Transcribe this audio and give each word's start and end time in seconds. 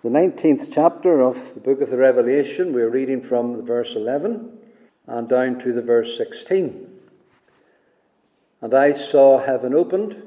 The 0.00 0.10
19th 0.10 0.72
chapter 0.72 1.20
of 1.20 1.54
the 1.54 1.60
book 1.60 1.80
of 1.80 1.90
the 1.90 1.96
Revelation, 1.96 2.72
we're 2.72 2.88
reading 2.88 3.20
from 3.20 3.66
verse 3.66 3.96
11 3.96 4.56
and 5.08 5.28
down 5.28 5.58
to 5.58 5.72
the 5.72 5.82
verse 5.82 6.16
16. 6.16 6.88
And 8.60 8.74
I 8.74 8.92
saw 8.92 9.44
heaven 9.44 9.74
opened, 9.74 10.22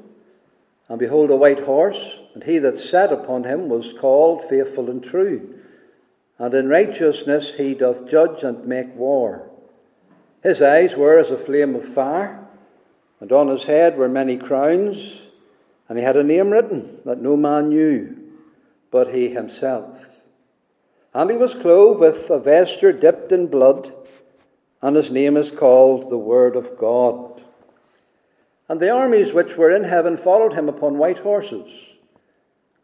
and 0.90 0.98
behold, 0.98 1.30
a 1.30 1.36
white 1.36 1.60
horse, 1.60 1.96
and 2.34 2.44
he 2.44 2.58
that 2.58 2.80
sat 2.80 3.14
upon 3.14 3.44
him 3.44 3.70
was 3.70 3.94
called 3.98 4.46
Faithful 4.46 4.90
and 4.90 5.02
True. 5.02 5.54
And 6.38 6.52
in 6.52 6.68
righteousness 6.68 7.52
he 7.56 7.72
doth 7.72 8.06
judge 8.06 8.42
and 8.42 8.66
make 8.66 8.94
war. 8.94 9.48
His 10.42 10.60
eyes 10.60 10.96
were 10.96 11.18
as 11.18 11.30
a 11.30 11.38
flame 11.38 11.74
of 11.76 11.88
fire, 11.88 12.46
and 13.20 13.32
on 13.32 13.48
his 13.48 13.62
head 13.62 13.96
were 13.96 14.10
many 14.10 14.36
crowns, 14.36 14.98
and 15.88 15.96
he 15.96 16.04
had 16.04 16.18
a 16.18 16.22
name 16.22 16.50
written 16.50 16.98
that 17.06 17.22
no 17.22 17.38
man 17.38 17.70
knew 17.70 18.11
but 18.92 19.12
he 19.12 19.30
himself. 19.30 19.90
And 21.14 21.30
he 21.30 21.36
was 21.36 21.54
clothed 21.54 21.98
with 21.98 22.30
a 22.30 22.38
vesture 22.38 22.92
dipped 22.92 23.32
in 23.32 23.48
blood, 23.48 23.92
and 24.80 24.94
his 24.94 25.10
name 25.10 25.36
is 25.36 25.50
called 25.50 26.08
the 26.08 26.18
Word 26.18 26.54
of 26.54 26.78
God. 26.78 27.42
And 28.68 28.78
the 28.78 28.90
armies 28.90 29.32
which 29.32 29.56
were 29.56 29.70
in 29.70 29.84
heaven 29.84 30.16
followed 30.16 30.52
him 30.52 30.68
upon 30.68 30.98
white 30.98 31.18
horses, 31.18 31.68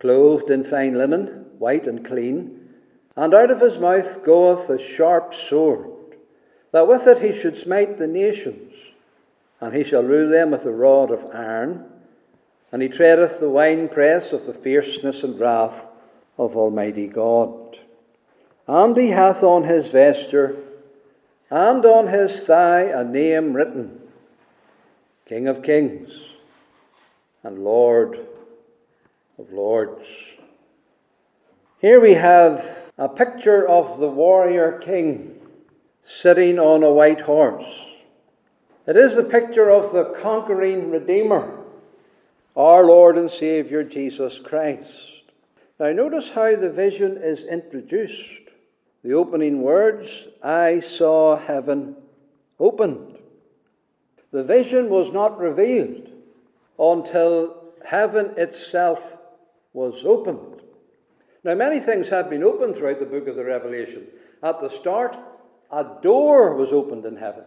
clothed 0.01 0.51
in 0.51 0.65
fine 0.65 0.95
linen, 0.95 1.47
white 1.59 1.87
and 1.87 2.05
clean, 2.05 2.75
and 3.15 3.35
out 3.35 3.51
of 3.51 3.61
his 3.61 3.79
mouth 3.79 4.25
goeth 4.25 4.69
a 4.71 4.83
sharp 4.83 5.35
sword, 5.35 5.91
that 6.73 6.89
with 6.89 7.07
it 7.07 7.19
he 7.19 7.39
should 7.39 7.59
smite 7.59 7.99
the 7.99 8.07
nations, 8.07 8.73
and 9.61 9.75
he 9.75 9.85
shall 9.85 10.03
rule 10.03 10.31
them 10.31 10.53
with 10.53 10.65
a 10.65 10.71
rod 10.71 11.11
of 11.11 11.35
iron, 11.35 11.85
and 12.71 12.81
he 12.81 12.89
treadeth 12.89 13.41
the 13.41 13.49
winepress 13.49 14.33
of 14.33 14.47
the 14.47 14.55
fierceness 14.55 15.23
and 15.23 15.39
wrath 15.41 15.87
of 16.39 16.57
Almighty 16.57 17.09
God. 17.09 17.77
And 18.67 18.97
he 18.97 19.09
hath 19.09 19.43
on 19.43 19.65
his 19.65 19.89
vesture 19.89 20.57
and 21.51 21.85
on 21.85 22.07
his 22.09 22.41
thigh 22.41 22.83
a 22.83 23.03
name 23.03 23.55
written 23.55 24.01
King 25.27 25.49
of 25.49 25.63
Kings 25.63 26.11
and 27.43 27.59
Lord 27.59 28.27
of 29.39 29.53
Lords. 29.53 30.07
Here 31.81 32.01
we 32.01 32.15
have 32.15 32.77
a 32.97 33.09
picture 33.09 33.67
of 33.67 34.01
the 34.01 34.09
warrior 34.09 34.79
king 34.79 35.35
sitting 36.07 36.59
on 36.59 36.83
a 36.83 36.93
white 36.93 37.21
horse. 37.21 37.69
It 38.87 38.97
is 38.97 39.15
the 39.15 39.25
picture 39.25 39.71
of 39.71 39.93
the 39.93 40.17
conquering 40.21 40.91
Redeemer, 40.91 41.59
our 42.57 42.85
Lord 42.85 43.17
and 43.17 43.31
Saviour 43.31 43.85
Jesus 43.85 44.39
Christ. 44.43 45.18
Now, 45.81 45.93
notice 45.93 46.31
how 46.31 46.57
the 46.57 46.71
vision 46.71 47.19
is 47.23 47.45
introduced. 47.45 48.51
The 49.05 49.13
opening 49.13 49.63
words, 49.63 50.25
I 50.43 50.81
saw 50.81 51.37
heaven 51.37 51.95
opened. 52.59 53.19
The 54.33 54.43
vision 54.43 54.91
was 54.91 55.13
not 55.13 55.39
revealed 55.39 56.11
until 56.79 57.63
heaven 57.85 58.35
itself 58.37 59.01
was 59.73 60.05
opened. 60.05 60.63
Now, 61.45 61.55
many 61.55 61.79
things 61.79 62.09
have 62.09 62.29
been 62.29 62.43
opened 62.43 62.75
throughout 62.75 62.99
the 62.99 63.07
book 63.07 63.29
of 63.29 63.37
the 63.37 63.45
Revelation. 63.45 64.09
At 64.43 64.61
the 64.61 64.71
start, 64.71 65.17
a 65.71 65.87
door 66.03 66.55
was 66.55 66.73
opened 66.73 67.05
in 67.05 67.17
heaven. 67.17 67.45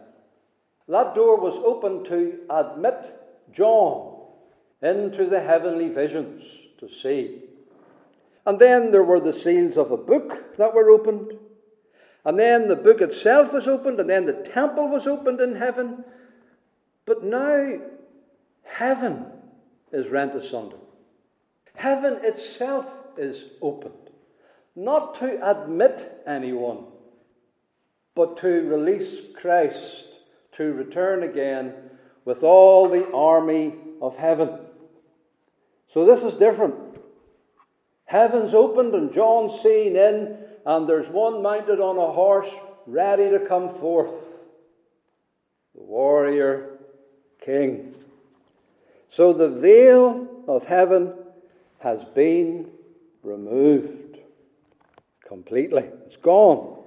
That 0.88 1.14
door 1.14 1.38
was 1.38 1.54
opened 1.64 2.06
to 2.06 2.40
admit 2.48 2.96
John 3.52 4.16
into 4.80 5.26
the 5.26 5.40
heavenly 5.40 5.90
visions 5.90 6.42
to 6.80 6.88
see. 6.88 7.42
And 8.46 8.58
then 8.58 8.90
there 8.90 9.04
were 9.04 9.20
the 9.20 9.32
seals 9.32 9.76
of 9.76 9.92
a 9.92 9.96
book 9.96 10.56
that 10.56 10.74
were 10.74 10.90
opened. 10.90 11.32
And 12.24 12.38
then 12.38 12.68
the 12.68 12.76
book 12.76 13.00
itself 13.00 13.52
was 13.52 13.66
opened, 13.66 14.00
and 14.00 14.10
then 14.10 14.26
the 14.26 14.32
temple 14.32 14.88
was 14.88 15.06
opened 15.06 15.40
in 15.40 15.56
heaven. 15.56 16.04
But 17.04 17.24
now 17.24 17.78
heaven 18.64 19.26
is 19.92 20.08
rent 20.08 20.34
asunder. 20.34 20.76
Heaven 21.74 22.18
itself 22.22 22.86
is 23.16 23.44
opened. 23.60 23.94
Not 24.74 25.18
to 25.18 25.50
admit 25.50 26.22
anyone, 26.26 26.84
but 28.14 28.38
to 28.38 28.48
release 28.48 29.20
Christ 29.40 30.06
to 30.56 30.72
return 30.72 31.22
again 31.22 31.74
with 32.24 32.42
all 32.42 32.88
the 32.88 33.10
army 33.12 33.74
of 34.00 34.16
heaven. 34.16 34.58
So 35.92 36.04
this 36.04 36.22
is 36.22 36.34
different. 36.34 36.74
Heaven's 38.12 38.52
opened 38.52 38.94
and 38.94 39.10
John's 39.10 39.58
seen 39.62 39.96
in, 39.96 40.36
and 40.66 40.86
there's 40.86 41.08
one 41.08 41.42
mounted 41.42 41.80
on 41.80 41.96
a 41.96 42.12
horse 42.12 42.50
ready 42.86 43.30
to 43.30 43.38
come 43.40 43.74
forth. 43.80 44.12
The 45.74 45.80
warrior 45.80 46.78
king. 47.42 47.94
So 49.08 49.32
the 49.32 49.48
veil 49.48 50.28
of 50.46 50.66
heaven 50.66 51.14
has 51.78 52.04
been 52.04 52.68
removed 53.22 54.18
completely. 55.26 55.88
It's 56.06 56.18
gone. 56.18 56.84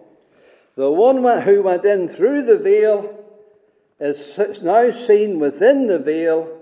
The 0.76 0.92
one 0.92 1.24
who 1.42 1.64
went 1.64 1.86
in 1.86 2.08
through 2.08 2.44
the 2.44 2.60
veil 2.60 3.18
is 4.00 4.62
now 4.62 4.92
seen 4.92 5.40
within 5.40 5.88
the 5.88 5.98
veil, 5.98 6.56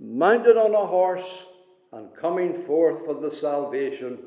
mounted 0.00 0.56
on 0.56 0.74
a 0.74 0.86
horse 0.86 1.28
and 1.92 2.14
coming 2.16 2.64
forth 2.64 3.04
for 3.04 3.14
the 3.14 3.34
salvation 3.34 4.18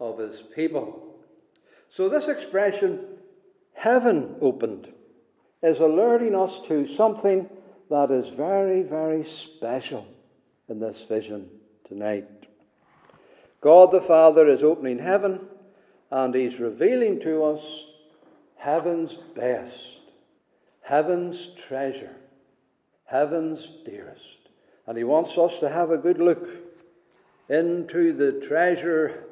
of 0.00 0.18
his 0.18 0.42
people. 0.54 1.02
So, 1.88 2.08
this 2.08 2.28
expression, 2.28 3.00
heaven 3.74 4.36
opened, 4.40 4.92
is 5.62 5.78
alerting 5.78 6.34
us 6.34 6.60
to 6.68 6.86
something 6.86 7.48
that 7.88 8.10
is 8.10 8.28
very, 8.28 8.82
very 8.82 9.24
special 9.24 10.06
in 10.68 10.80
this 10.80 11.04
vision 11.08 11.48
tonight. 11.86 12.28
God 13.60 13.92
the 13.92 14.02
Father 14.02 14.48
is 14.48 14.62
opening 14.62 14.98
heaven 14.98 15.40
and 16.10 16.34
He's 16.34 16.58
revealing 16.58 17.20
to 17.20 17.44
us 17.44 17.62
heaven's 18.56 19.14
best, 19.34 19.78
heaven's 20.82 21.48
treasure, 21.66 22.14
heaven's 23.04 23.66
dearest. 23.84 24.20
And 24.86 24.98
He 24.98 25.04
wants 25.04 25.36
us 25.38 25.58
to 25.58 25.68
have 25.68 25.90
a 25.90 25.98
good 25.98 26.18
look 26.18 26.46
into 27.48 28.12
the 28.12 28.44
treasure 28.46 29.24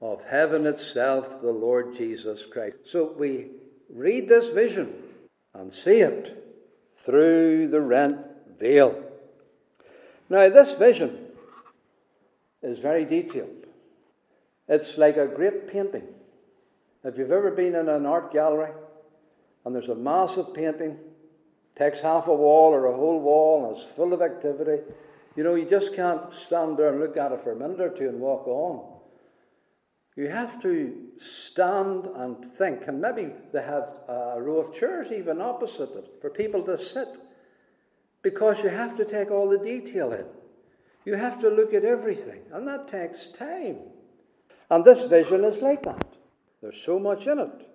of 0.00 0.20
heaven 0.28 0.66
itself, 0.66 1.40
the 1.40 1.50
Lord 1.50 1.96
Jesus 1.96 2.40
Christ. 2.50 2.76
So 2.90 3.14
we 3.16 3.46
read 3.92 4.28
this 4.28 4.48
vision 4.48 4.92
and 5.54 5.72
see 5.72 6.00
it 6.00 6.44
through 7.04 7.68
the 7.68 7.80
rent 7.80 8.18
veil. 8.58 9.02
Now, 10.28 10.48
this 10.48 10.72
vision 10.72 11.26
is 12.62 12.80
very 12.80 13.04
detailed. 13.04 13.66
It's 14.68 14.96
like 14.96 15.16
a 15.16 15.26
great 15.26 15.68
painting. 15.68 16.04
If 17.04 17.18
you've 17.18 17.30
ever 17.30 17.50
been 17.50 17.74
in 17.74 17.88
an 17.88 18.06
art 18.06 18.32
gallery 18.32 18.70
and 19.64 19.74
there's 19.74 19.90
a 19.90 19.94
massive 19.94 20.54
painting, 20.54 20.96
takes 21.76 22.00
half 22.00 22.28
a 22.28 22.34
wall 22.34 22.72
or 22.72 22.86
a 22.86 22.96
whole 22.96 23.20
wall 23.20 23.68
and 23.68 23.76
it's 23.76 23.94
full 23.94 24.14
of 24.14 24.22
activity, 24.22 24.82
you 25.36 25.42
know, 25.42 25.54
you 25.54 25.68
just 25.68 25.94
can't 25.94 26.22
stand 26.46 26.76
there 26.76 26.90
and 26.90 27.00
look 27.00 27.16
at 27.16 27.32
it 27.32 27.42
for 27.42 27.52
a 27.52 27.56
minute 27.56 27.80
or 27.80 27.90
two 27.90 28.08
and 28.08 28.20
walk 28.20 28.46
on. 28.46 28.92
You 30.16 30.28
have 30.28 30.62
to 30.62 30.94
stand 31.50 32.06
and 32.16 32.52
think, 32.56 32.82
and 32.86 33.00
maybe 33.00 33.32
they 33.52 33.62
have 33.62 33.88
a 34.08 34.40
row 34.40 34.58
of 34.58 34.78
chairs 34.78 35.10
even 35.10 35.40
opposite 35.40 35.90
it 35.96 36.08
for 36.20 36.30
people 36.30 36.62
to 36.62 36.78
sit, 36.84 37.08
because 38.22 38.58
you 38.62 38.68
have 38.68 38.96
to 38.96 39.04
take 39.04 39.30
all 39.30 39.48
the 39.48 39.58
detail 39.58 40.12
in. 40.12 40.24
You 41.04 41.14
have 41.16 41.40
to 41.40 41.50
look 41.50 41.74
at 41.74 41.84
everything, 41.84 42.40
and 42.52 42.66
that 42.68 42.88
takes 42.88 43.26
time. 43.38 43.78
And 44.70 44.84
this 44.84 45.04
vision 45.04 45.44
is 45.44 45.60
like 45.60 45.82
that. 45.82 46.06
There's 46.62 46.80
so 46.86 46.98
much 46.98 47.26
in 47.26 47.40
it. 47.40 47.68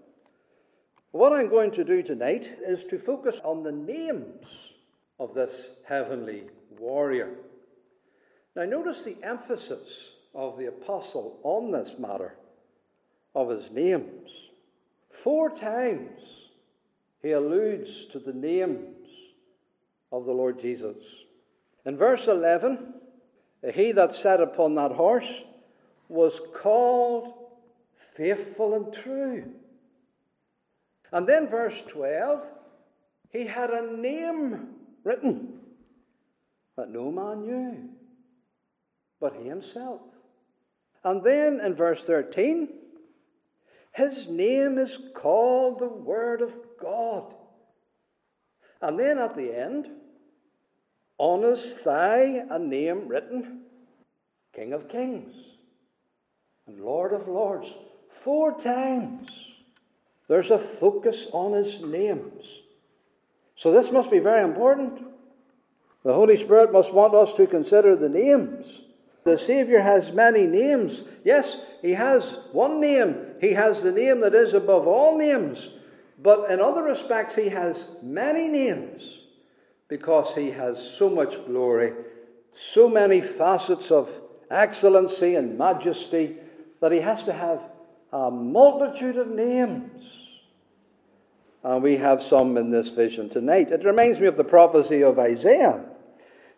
What 1.11 1.33
I'm 1.33 1.49
going 1.49 1.71
to 1.71 1.83
do 1.83 2.01
tonight 2.01 2.47
is 2.65 2.83
to 2.85 2.97
focus 2.97 3.35
on 3.43 3.63
the 3.63 3.71
names 3.71 4.45
of 5.19 5.33
this 5.33 5.51
heavenly 5.87 6.45
warrior. 6.79 7.35
Now, 8.59 8.65
notice 8.65 9.03
the 9.05 9.15
emphasis 9.23 9.87
of 10.35 10.57
the 10.57 10.65
apostle 10.65 11.39
on 11.43 11.71
this 11.71 11.97
matter 11.97 12.33
of 13.33 13.47
his 13.47 13.71
names. 13.71 14.29
Four 15.23 15.51
times 15.51 16.19
he 17.21 17.31
alludes 17.31 18.07
to 18.11 18.19
the 18.19 18.33
names 18.33 19.07
of 20.11 20.25
the 20.25 20.33
Lord 20.33 20.59
Jesus. 20.59 20.97
In 21.85 21.95
verse 21.95 22.27
11, 22.27 22.95
he 23.73 23.93
that 23.93 24.13
sat 24.15 24.41
upon 24.41 24.75
that 24.75 24.91
horse 24.91 25.41
was 26.09 26.37
called 26.61 27.33
faithful 28.17 28.75
and 28.75 28.93
true. 28.93 29.45
And 31.13 31.25
then 31.25 31.47
verse 31.47 31.81
12, 31.87 32.41
he 33.31 33.47
had 33.47 33.69
a 33.69 33.95
name 33.95 34.67
written 35.05 35.59
that 36.75 36.89
no 36.89 37.09
man 37.09 37.45
knew 37.45 37.89
but 39.19 39.35
he 39.35 39.47
himself. 39.47 40.01
And 41.03 41.23
then 41.23 41.59
in 41.63 41.75
verse 41.75 42.01
13, 42.03 42.69
his 43.93 44.27
name 44.27 44.77
is 44.77 44.97
called 45.15 45.79
the 45.79 45.87
Word 45.87 46.41
of 46.41 46.53
God. 46.81 47.33
And 48.81 48.99
then 48.99 49.17
at 49.17 49.35
the 49.35 49.57
end, 49.57 49.87
on 51.17 51.43
his 51.43 51.63
thigh 51.79 52.43
a 52.49 52.57
name 52.57 53.07
written 53.07 53.61
King 54.55 54.73
of 54.73 54.89
Kings 54.89 55.33
and 56.65 56.79
Lord 56.79 57.13
of 57.13 57.27
Lords. 57.27 57.67
Four 58.23 58.59
times 58.61 59.29
there's 60.27 60.49
a 60.49 60.59
focus 60.59 61.27
on 61.33 61.53
his 61.53 61.81
names. 61.81 62.45
So 63.55 63.71
this 63.71 63.91
must 63.91 64.09
be 64.09 64.19
very 64.19 64.43
important. 64.43 65.01
The 66.03 66.13
Holy 66.13 66.37
Spirit 66.37 66.71
must 66.71 66.93
want 66.93 67.13
us 67.13 67.33
to 67.33 67.47
consider 67.47 67.95
the 67.95 68.07
names. 68.07 68.81
The 69.23 69.37
Saviour 69.37 69.81
has 69.81 70.11
many 70.11 70.45
names. 70.45 71.01
Yes, 71.23 71.57
he 71.81 71.91
has 71.91 72.23
one 72.51 72.79
name. 72.79 73.15
He 73.41 73.53
has 73.53 73.81
the 73.81 73.91
name 73.91 74.21
that 74.21 74.33
is 74.33 74.53
above 74.53 74.87
all 74.87 75.17
names. 75.17 75.59
But 76.21 76.51
in 76.51 76.59
other 76.59 76.83
respects, 76.83 77.35
he 77.35 77.49
has 77.49 77.83
many 78.01 78.47
names 78.47 79.01
because 79.87 80.33
he 80.35 80.51
has 80.51 80.77
so 80.97 81.09
much 81.09 81.33
glory, 81.45 81.93
so 82.55 82.89
many 82.89 83.21
facets 83.21 83.91
of 83.91 84.11
excellency 84.51 85.35
and 85.35 85.57
majesty 85.57 86.37
that 86.81 86.91
he 86.91 86.99
has 86.99 87.23
to 87.23 87.33
have 87.33 87.61
a 88.11 88.31
multitude 88.31 89.17
of 89.17 89.27
names. 89.27 90.03
And 91.63 91.83
we 91.83 91.97
have 91.97 92.23
some 92.23 92.57
in 92.57 92.71
this 92.71 92.89
vision 92.89 93.29
tonight. 93.29 93.71
It 93.71 93.83
reminds 93.83 94.19
me 94.19 94.27
of 94.27 94.37
the 94.37 94.43
prophecy 94.43 95.03
of 95.03 95.19
Isaiah. 95.19 95.83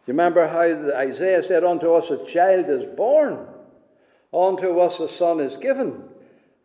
You 0.07 0.13
remember 0.13 0.47
how 0.47 0.61
Isaiah 0.61 1.43
said, 1.43 1.63
Unto 1.63 1.93
us 1.93 2.09
a 2.09 2.25
child 2.25 2.65
is 2.69 2.95
born, 2.95 3.45
unto 4.33 4.79
us 4.79 4.99
a 4.99 5.15
son 5.15 5.39
is 5.39 5.57
given, 5.57 6.03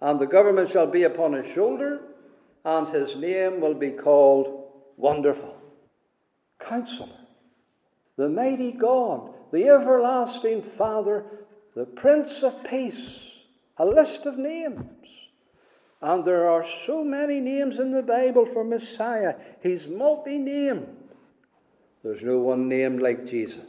and 0.01 0.19
the 0.19 0.27
government 0.27 0.71
shall 0.71 0.87
be 0.87 1.03
upon 1.03 1.35
his 1.35 1.53
shoulder, 1.55 2.01
and 2.65 2.89
his 2.89 3.17
name 3.17 3.61
will 3.61 3.75
be 3.75 3.91
called 3.91 4.71
Wonderful, 4.97 5.55
Counselor, 6.59 7.21
the 8.17 8.29
Mighty 8.29 8.73
God, 8.73 9.35
the 9.53 9.69
Everlasting 9.69 10.65
Father, 10.77 11.25
the 11.75 11.85
Prince 11.85 12.43
of 12.43 12.65
Peace. 12.65 13.27
A 13.79 13.85
list 13.85 14.25
of 14.25 14.39
names. 14.39 14.87
And 16.01 16.25
there 16.25 16.49
are 16.49 16.65
so 16.87 17.05
many 17.05 17.41
names 17.41 17.79
in 17.79 17.93
the 17.93 18.03
Bible 18.03 18.47
for 18.47 18.65
Messiah. 18.65 19.35
He's 19.63 19.87
multi 19.87 20.39
named. 20.39 20.96
There's 22.07 22.23
no 22.23 22.39
one 22.39 22.69
named 22.69 23.03
like 23.03 23.27
Jesus. 23.27 23.69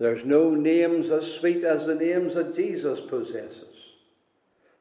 There's 0.00 0.24
no 0.24 0.50
names 0.50 1.10
as 1.10 1.30
sweet 1.34 1.62
as 1.62 1.86
the 1.86 1.94
names 1.94 2.34
that 2.34 2.56
Jesus 2.56 2.98
possesses. 3.08 3.76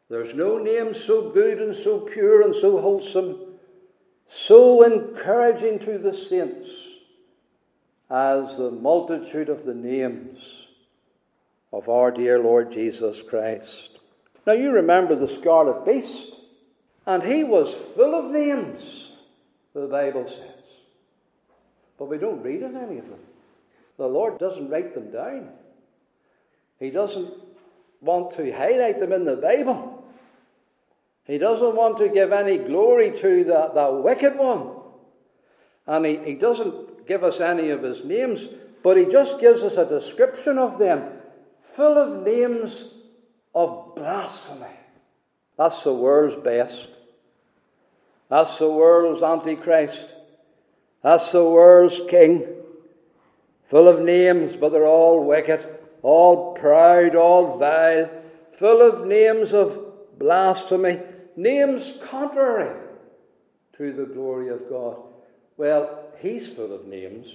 There's 0.09 0.33
no 0.33 0.57
name 0.57 0.95
so 0.95 1.29
good 1.29 1.61
and 1.61 1.75
so 1.75 1.99
pure 1.99 2.41
and 2.41 2.55
so 2.55 2.81
wholesome, 2.81 3.37
so 4.27 4.81
encouraging 4.81 5.77
to 5.85 5.99
the 5.99 6.17
saints 6.17 6.71
as 8.09 8.57
the 8.57 8.71
multitude 8.71 9.49
of 9.49 9.63
the 9.63 9.75
names 9.75 10.39
of 11.71 11.87
our 11.87 12.09
dear 12.09 12.39
Lord 12.39 12.73
Jesus 12.73 13.19
Christ. 13.29 13.99
Now, 14.47 14.53
you 14.53 14.71
remember 14.71 15.15
the 15.15 15.31
scarlet 15.35 15.85
beast, 15.85 16.33
and 17.05 17.21
he 17.21 17.43
was 17.43 17.75
full 17.95 18.15
of 18.15 18.31
names, 18.31 19.09
the 19.75 19.85
Bible 19.85 20.27
says. 20.27 20.52
But 22.03 22.09
we 22.09 22.17
don't 22.17 22.43
read 22.43 22.63
of 22.63 22.75
any 22.75 22.97
of 22.97 23.07
them. 23.07 23.21
The 23.97 24.05
Lord 24.05 24.37
doesn't 24.37 24.69
write 24.69 24.93
them 24.93 25.09
down, 25.09 25.47
He 26.77 26.89
doesn't 26.89 27.33
want 28.01 28.35
to 28.35 28.51
highlight 28.51 28.99
them 28.99 29.13
in 29.13 29.23
the 29.23 29.37
Bible. 29.37 30.03
He 31.23 31.37
doesn't 31.37 31.77
want 31.77 31.99
to 31.99 32.09
give 32.09 32.33
any 32.33 32.57
glory 32.57 33.11
to 33.11 33.45
the, 33.45 33.71
the 33.73 34.01
wicked 34.03 34.37
one. 34.37 34.71
And 35.87 36.05
he, 36.05 36.17
he 36.25 36.33
doesn't 36.33 37.07
give 37.07 37.23
us 37.23 37.39
any 37.39 37.69
of 37.69 37.81
his 37.81 38.03
names, 38.03 38.49
but 38.83 38.97
he 38.97 39.05
just 39.05 39.39
gives 39.39 39.61
us 39.61 39.77
a 39.77 39.85
description 39.85 40.57
of 40.57 40.79
them, 40.79 41.09
full 41.73 41.97
of 41.97 42.25
names 42.25 42.83
of 43.55 43.95
blasphemy. 43.95 44.75
That's 45.57 45.81
the 45.83 45.93
world's 45.93 46.35
best. 46.43 46.85
That's 48.29 48.57
the 48.57 48.69
world's 48.69 49.23
Antichrist. 49.23 50.09
That's 51.03 51.31
the 51.31 51.43
world's 51.43 51.99
king. 52.09 52.47
Full 53.69 53.87
of 53.87 54.01
names, 54.01 54.55
but 54.55 54.71
they're 54.71 54.87
all 54.87 55.23
wicked, 55.23 55.65
all 56.01 56.53
proud, 56.53 57.15
all 57.15 57.57
vile, 57.57 58.09
full 58.57 58.81
of 58.81 59.05
names 59.05 59.53
of 59.53 60.17
blasphemy, 60.17 61.01
names 61.35 61.93
contrary 62.09 62.79
to 63.77 63.93
the 63.93 64.05
glory 64.05 64.49
of 64.49 64.69
God. 64.69 64.97
Well, 65.57 66.03
he's 66.19 66.47
full 66.47 66.73
of 66.73 66.85
names. 66.85 67.27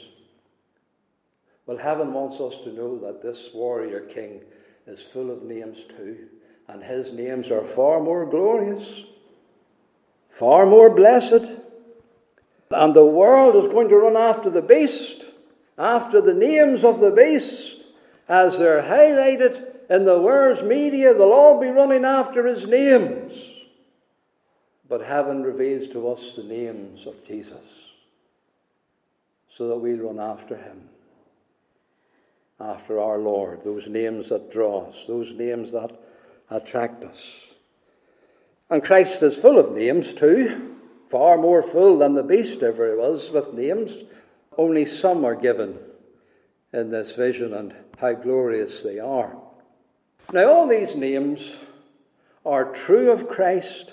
Well, 1.67 1.77
heaven 1.77 2.15
wants 2.15 2.41
us 2.41 2.55
to 2.65 2.73
know 2.73 2.99
that 3.01 3.23
this 3.23 3.39
warrior 3.53 4.01
king 4.01 4.41
is 4.87 5.03
full 5.03 5.31
of 5.31 5.43
names 5.43 5.85
too, 5.97 6.29
and 6.69 6.83
his 6.83 7.13
names 7.13 7.51
are 7.51 7.67
far 7.67 8.01
more 8.01 8.25
glorious, 8.25 8.87
far 10.39 10.65
more 10.65 10.89
blessed. 10.89 11.58
And 12.71 12.95
the 12.95 13.05
world 13.05 13.57
is 13.65 13.71
going 13.71 13.89
to 13.89 13.97
run 13.97 14.17
after 14.17 14.51
the 14.51 14.63
beast, 14.63 15.23
after 15.79 16.21
the 16.21 16.35
names 16.35 16.85
of 16.85 17.01
the 17.01 17.11
beast, 17.11 17.77
as 18.29 18.59
they're 18.59 18.83
highlighted 18.83 19.65
in 19.89 20.05
the 20.05 20.21
world's 20.21 20.63
media. 20.63 21.15
They'll 21.15 21.33
all 21.33 21.61
be 21.61 21.69
running 21.69 22.05
after 22.05 22.47
his 22.47 22.67
names. 22.67 23.33
But 24.89 25.03
heaven 25.03 25.43
reveals 25.43 25.89
to 25.93 26.09
us 26.09 26.21
the 26.37 26.45
names 26.45 27.07
of 27.07 27.15
Jesus 27.27 27.57
so 29.57 29.69
that 29.69 29.77
we'll 29.77 29.99
run 29.99 30.21
after 30.21 30.57
him 30.57 30.89
after 32.61 33.01
our 33.01 33.19
Lord, 33.19 33.61
those 33.65 33.87
names 33.87 34.29
that 34.31 34.53
draw 34.53 34.89
us, 34.89 34.97
those 35.07 35.33
names 35.33 35.73
that 35.73 35.93
attract 36.51 37.05
us. 37.05 37.17
And 38.71 38.83
Christ 38.83 39.23
is 39.23 39.37
full 39.37 39.59
of 39.59 39.73
names 39.73 40.13
too, 40.13 40.77
far 41.11 41.37
more 41.39 41.63
full 41.63 41.99
than 41.99 42.15
the 42.15 42.23
beast 42.23 42.63
ever 42.63 42.97
was 42.97 43.31
with 43.31 43.55
names. 43.55 44.05
Only 44.57 44.89
some 44.89 45.25
are 45.25 45.35
given 45.35 45.79
in 46.73 46.91
this 46.91 47.13
vision 47.13 47.55
and 47.55 47.75
how 47.99 48.13
glorious 48.15 48.83
they 48.83 48.99
are. 48.99 49.37
Now, 50.33 50.53
all 50.53 50.69
these 50.69 50.95
names 50.95 51.53
are 52.45 52.73
true 52.73 53.11
of 53.11 53.29
Christ 53.29 53.93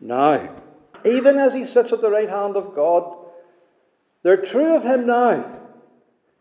now. 0.00 0.56
Even 1.04 1.38
as 1.38 1.54
he 1.54 1.66
sits 1.66 1.92
at 1.92 2.00
the 2.00 2.10
right 2.10 2.28
hand 2.28 2.56
of 2.56 2.74
God, 2.74 3.16
they're 4.22 4.36
true 4.36 4.76
of 4.76 4.84
him 4.84 5.06
now 5.06 5.60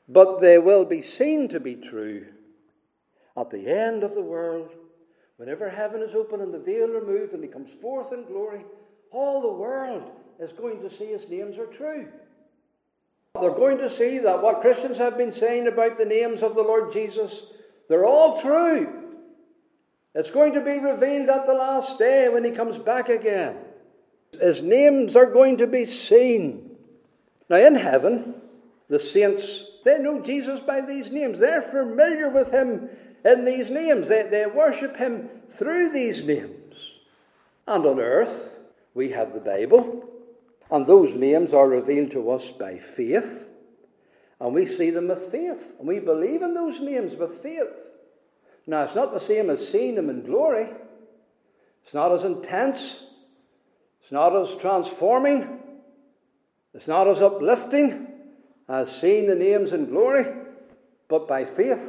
but 0.09 0.41
they 0.41 0.57
will 0.57 0.85
be 0.85 1.03
seen 1.03 1.47
to 1.49 1.59
be 1.59 1.75
true 1.75 2.25
at 3.37 3.51
the 3.51 3.69
end 3.69 4.03
of 4.03 4.15
the 4.15 4.21
world. 4.21 4.69
Whenever 5.37 5.69
heaven 5.69 6.01
is 6.01 6.15
open 6.15 6.41
and 6.41 6.51
the 6.53 6.59
veil 6.59 6.87
removed 6.87 7.33
and 7.33 7.43
he 7.43 7.49
comes 7.49 7.69
forth 7.79 8.11
in 8.11 8.25
glory, 8.25 8.65
all 9.11 9.41
the 9.41 9.51
world 9.51 10.03
is 10.39 10.51
going 10.53 10.81
to 10.81 10.95
see 10.95 11.07
his 11.07 11.29
names 11.29 11.57
are 11.57 11.65
true. 11.65 12.07
They're 13.39 13.51
going 13.51 13.77
to 13.77 13.95
see 13.95 14.19
that 14.19 14.41
what 14.41 14.61
Christians 14.61 14.97
have 14.97 15.17
been 15.17 15.33
saying 15.33 15.67
about 15.67 15.97
the 15.97 16.05
names 16.05 16.41
of 16.41 16.55
the 16.55 16.61
Lord 16.61 16.91
Jesus, 16.91 17.33
they're 17.87 18.05
all 18.05 18.41
true. 18.41 18.87
It's 20.15 20.31
going 20.31 20.53
to 20.53 20.61
be 20.61 20.79
revealed 20.79 21.29
at 21.29 21.45
the 21.45 21.53
last 21.53 21.99
day 21.99 22.29
when 22.29 22.43
he 22.43 22.51
comes 22.51 22.77
back 22.83 23.09
again. 23.09 23.57
His 24.39 24.61
names 24.61 25.15
are 25.15 25.27
going 25.27 25.57
to 25.57 25.67
be 25.67 25.85
seen. 25.85 26.71
Now, 27.49 27.57
in 27.57 27.75
heaven, 27.75 28.35
the 28.89 28.99
saints 28.99 29.63
they 29.83 29.97
know 29.97 30.19
Jesus 30.21 30.59
by 30.59 30.81
these 30.81 31.09
names. 31.09 31.39
They're 31.39 31.61
familiar 31.61 32.29
with 32.29 32.51
him 32.51 32.89
in 33.23 33.45
these 33.45 33.69
names. 33.69 34.07
They, 34.07 34.23
they 34.23 34.45
worship 34.45 34.97
him 34.97 35.29
through 35.57 35.91
these 35.91 36.23
names. 36.23 36.75
And 37.67 37.85
on 37.85 37.99
earth, 37.99 38.49
we 38.93 39.11
have 39.11 39.33
the 39.33 39.39
Bible, 39.39 40.03
and 40.71 40.85
those 40.85 41.13
names 41.15 41.53
are 41.53 41.67
revealed 41.67 42.11
to 42.11 42.31
us 42.31 42.49
by 42.51 42.77
faith. 42.77 43.45
And 44.39 44.53
we 44.53 44.67
see 44.67 44.89
them 44.89 45.09
with 45.09 45.31
faith, 45.31 45.59
and 45.79 45.87
we 45.87 45.99
believe 45.99 46.41
in 46.41 46.53
those 46.53 46.79
names 46.79 47.15
with 47.15 47.41
faith. 47.43 47.67
Now, 48.65 48.83
it's 48.83 48.95
not 48.95 49.13
the 49.13 49.19
same 49.19 49.49
as 49.49 49.67
seeing 49.67 49.95
them 49.95 50.09
in 50.09 50.23
glory, 50.23 50.69
it's 51.83 51.93
not 51.93 52.13
as 52.13 52.23
intense, 52.23 52.95
it's 54.01 54.11
not 54.11 54.35
as 54.35 54.55
transforming, 54.55 55.59
it's 56.73 56.87
not 56.87 57.07
as 57.07 57.19
uplifting 57.19 58.07
as 58.67 58.95
seeing 59.01 59.27
the 59.27 59.35
names 59.35 59.71
in 59.71 59.89
glory, 59.89 60.25
but 61.07 61.27
by 61.27 61.45
faith 61.45 61.79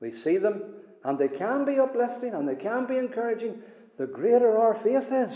we 0.00 0.12
see 0.12 0.38
them, 0.38 0.62
and 1.04 1.18
they 1.18 1.28
can 1.28 1.64
be 1.64 1.78
uplifting 1.78 2.34
and 2.34 2.48
they 2.48 2.54
can 2.54 2.86
be 2.86 2.96
encouraging. 2.96 3.60
The 3.98 4.06
greater 4.06 4.58
our 4.58 4.74
faith 4.76 5.08
is. 5.10 5.32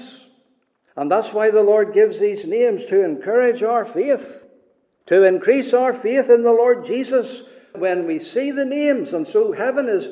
And 0.97 1.11
that's 1.11 1.33
why 1.33 1.51
the 1.51 1.63
Lord 1.63 1.95
gives 1.95 2.19
these 2.19 2.45
names 2.45 2.85
to 2.87 3.05
encourage 3.05 3.63
our 3.63 3.85
faith, 3.85 4.43
to 5.07 5.25
increase 5.25 5.73
our 5.73 5.95
faith 5.95 6.29
in 6.29 6.43
the 6.43 6.53
Lord 6.53 6.85
Jesus 6.85 7.43
when 7.75 8.07
we 8.07 8.23
see 8.23 8.51
the 8.51 8.65
names. 8.65 9.13
And 9.13 9.27
so 9.27 9.53
heaven 9.53 9.89
is 9.89 10.07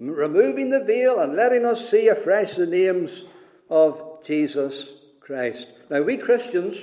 removing 0.00 0.70
the 0.70 0.84
veil 0.84 1.20
and 1.20 1.36
letting 1.36 1.64
us 1.64 1.88
see 1.88 2.08
afresh 2.08 2.54
the 2.54 2.66
names 2.66 3.22
of 3.70 4.24
Jesus 4.26 4.88
Christ. 5.20 5.68
Now, 5.88 6.02
we 6.02 6.16
Christians, 6.16 6.76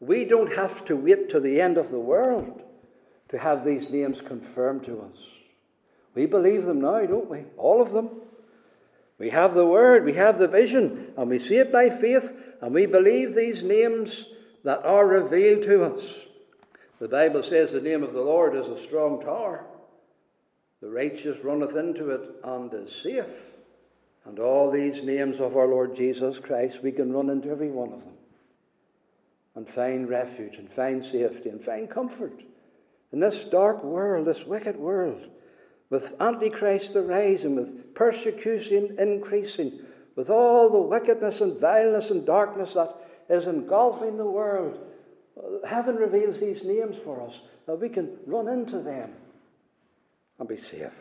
we 0.00 0.24
don't 0.24 0.52
have 0.52 0.84
to 0.86 0.96
wait 0.96 1.30
to 1.30 1.40
the 1.40 1.60
end 1.60 1.78
of 1.78 1.90
the 1.90 2.00
world 2.00 2.62
to 3.28 3.38
have 3.38 3.64
these 3.64 3.88
names 3.88 4.20
confirmed 4.26 4.84
to 4.84 5.00
us. 5.00 5.18
We 6.14 6.26
believe 6.26 6.66
them 6.66 6.80
now, 6.80 7.06
don't 7.06 7.30
we? 7.30 7.44
All 7.56 7.80
of 7.80 7.92
them. 7.92 8.10
We 9.22 9.30
have 9.30 9.54
the 9.54 9.64
Word, 9.64 10.04
we 10.04 10.14
have 10.14 10.40
the 10.40 10.48
vision, 10.48 11.12
and 11.16 11.30
we 11.30 11.38
see 11.38 11.54
it 11.54 11.70
by 11.70 11.90
faith, 11.90 12.28
and 12.60 12.74
we 12.74 12.86
believe 12.86 13.36
these 13.36 13.62
names 13.62 14.24
that 14.64 14.84
are 14.84 15.06
revealed 15.06 15.62
to 15.62 15.84
us. 15.84 16.04
The 16.98 17.06
Bible 17.06 17.44
says 17.44 17.70
the 17.70 17.80
name 17.80 18.02
of 18.02 18.14
the 18.14 18.20
Lord 18.20 18.56
is 18.56 18.66
a 18.66 18.82
strong 18.82 19.20
tower. 19.20 19.64
The 20.80 20.88
righteous 20.88 21.38
runneth 21.44 21.76
into 21.76 22.10
it 22.10 22.22
and 22.42 22.74
is 22.74 22.90
safe. 23.00 23.24
And 24.24 24.40
all 24.40 24.72
these 24.72 25.04
names 25.04 25.38
of 25.38 25.56
our 25.56 25.68
Lord 25.68 25.96
Jesus 25.96 26.40
Christ, 26.40 26.82
we 26.82 26.90
can 26.90 27.12
run 27.12 27.30
into 27.30 27.48
every 27.48 27.70
one 27.70 27.92
of 27.92 28.00
them 28.00 28.14
and 29.54 29.68
find 29.68 30.08
refuge 30.08 30.56
and 30.56 30.68
find 30.72 31.04
safety 31.04 31.48
and 31.48 31.64
find 31.64 31.88
comfort 31.88 32.42
in 33.12 33.20
this 33.20 33.38
dark 33.52 33.84
world, 33.84 34.26
this 34.26 34.44
wicked 34.44 34.74
world, 34.74 35.22
with 35.92 36.14
Antichrist 36.20 36.96
arising, 36.96 37.54
with 37.54 37.94
persecution 37.94 38.96
increasing, 38.98 39.80
with 40.16 40.30
all 40.30 40.70
the 40.70 40.78
wickedness 40.78 41.42
and 41.42 41.60
vileness 41.60 42.08
and 42.10 42.24
darkness 42.24 42.72
that 42.72 42.96
is 43.28 43.46
engulfing 43.46 44.16
the 44.16 44.24
world. 44.24 44.78
Heaven 45.68 45.96
reveals 45.96 46.40
these 46.40 46.64
names 46.64 46.96
for 47.04 47.20
us 47.20 47.34
that 47.66 47.78
we 47.78 47.90
can 47.90 48.08
run 48.26 48.48
into 48.48 48.78
them 48.78 49.12
and 50.38 50.48
be 50.48 50.56
safe. 50.56 50.92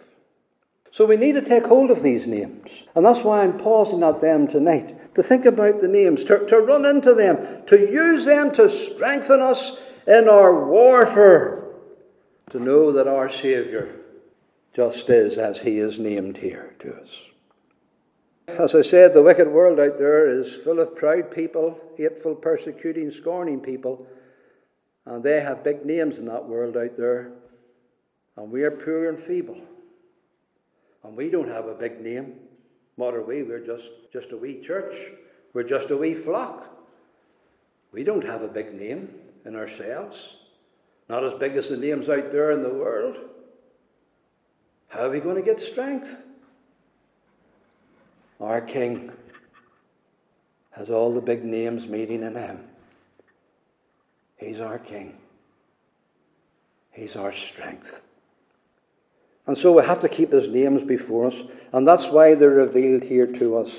So 0.92 1.06
we 1.06 1.16
need 1.16 1.36
to 1.36 1.42
take 1.42 1.66
hold 1.66 1.90
of 1.90 2.04
these 2.04 2.28
names. 2.28 2.70
And 2.94 3.06
that's 3.06 3.22
why 3.22 3.44
I'm 3.44 3.60
pausing 3.60 4.04
at 4.04 4.20
them 4.20 4.46
tonight, 4.46 5.16
to 5.16 5.24
think 5.24 5.46
about 5.46 5.80
the 5.80 5.88
names, 5.88 6.26
to, 6.26 6.46
to 6.48 6.58
run 6.58 6.84
into 6.84 7.14
them, 7.14 7.66
to 7.68 7.80
use 7.80 8.26
them 8.26 8.54
to 8.56 8.70
strengthen 8.70 9.40
us 9.40 9.72
in 10.06 10.28
our 10.28 10.66
warfare, 10.66 11.64
to 12.50 12.60
know 12.60 12.92
that 12.92 13.08
our 13.08 13.32
Saviour 13.32 14.00
just 14.74 15.10
is 15.10 15.38
as 15.38 15.60
he 15.60 15.80
is 15.80 16.00
named 16.00 16.38
here 16.38 16.75
to 16.80 16.94
us. 16.94 17.10
As 18.48 18.75
I 18.75 18.82
said, 18.82 19.13
the 19.13 19.22
wicked 19.22 19.48
world 19.48 19.80
out 19.80 19.98
there 19.98 20.40
is 20.40 20.63
full 20.63 20.80
of 20.80 20.96
proud 20.96 21.32
people, 21.32 21.80
hateful, 21.98 22.36
persecuting, 22.36 23.12
scorning 23.12 23.60
people, 23.60 24.06
and 25.06 25.24
they 25.24 25.42
have 25.42 25.63
big 25.63 25.86
names 25.86 26.18
in 26.18 26.25
that 26.25 26.48
world 26.48 26.78
out 26.78 26.98
there, 26.98 27.32
and 28.38 28.51
we 28.51 28.63
are 28.63 28.72
poor 28.72 29.10
and 29.10 29.24
feeble. 29.24 29.58
And 31.04 31.16
we 31.16 31.30
don't 31.30 31.50
have 31.50 31.66
a 31.68 31.74
big 31.74 32.01
name. 32.01 32.34
What 32.96 33.13
are 33.13 33.24
we? 33.24 33.44
We're 33.44 33.66
just, 33.66 33.88
just 34.13 34.32
a 34.32 34.38
wee 34.38 34.62
church. 34.66 34.96
We're 35.54 35.63
just 35.63 35.90
a 35.90 35.98
wee 35.98 36.13
flock. 36.13 36.68
We 37.92 38.04
don't 38.04 38.25
have 38.25 38.42
a 38.42 38.48
big 38.48 38.74
name 38.74 39.10
in 39.46 39.56
ourselves. 39.56 40.18
Not 41.10 41.25
as 41.25 41.34
big 41.34 41.56
as 41.56 41.70
the 41.70 41.78
names 41.78 42.08
out 42.08 42.32
there 42.32 42.51
in 42.51 42.63
the 42.63 42.70
world. 42.70 43.18
How 44.92 45.06
are 45.06 45.10
we 45.10 45.22
going 45.22 45.38
to 45.38 45.42
get 45.42 45.62
strength? 45.62 46.10
Our 48.42 48.60
King 48.60 49.10
has 50.72 50.90
all 50.90 51.14
the 51.14 51.22
big 51.22 51.46
names 51.46 51.88
meeting 51.88 52.24
in 52.24 52.36
him. 52.36 52.60
He's 54.36 54.60
our 54.60 54.80
King. 54.80 55.16
He's 56.92 57.16
our 57.16 57.34
strength. 57.34 57.88
And 59.48 59.58
so 59.58 59.72
we 59.72 59.86
have 59.86 60.02
to 60.02 60.10
keep 60.10 60.34
his 60.34 60.50
names 60.50 60.84
before 60.84 61.28
us, 61.28 61.42
and 61.72 61.88
that's 61.88 62.08
why 62.08 62.36
they're 62.36 62.50
revealed 62.50 63.04
here 63.04 63.28
to 63.28 63.60
us 63.60 63.72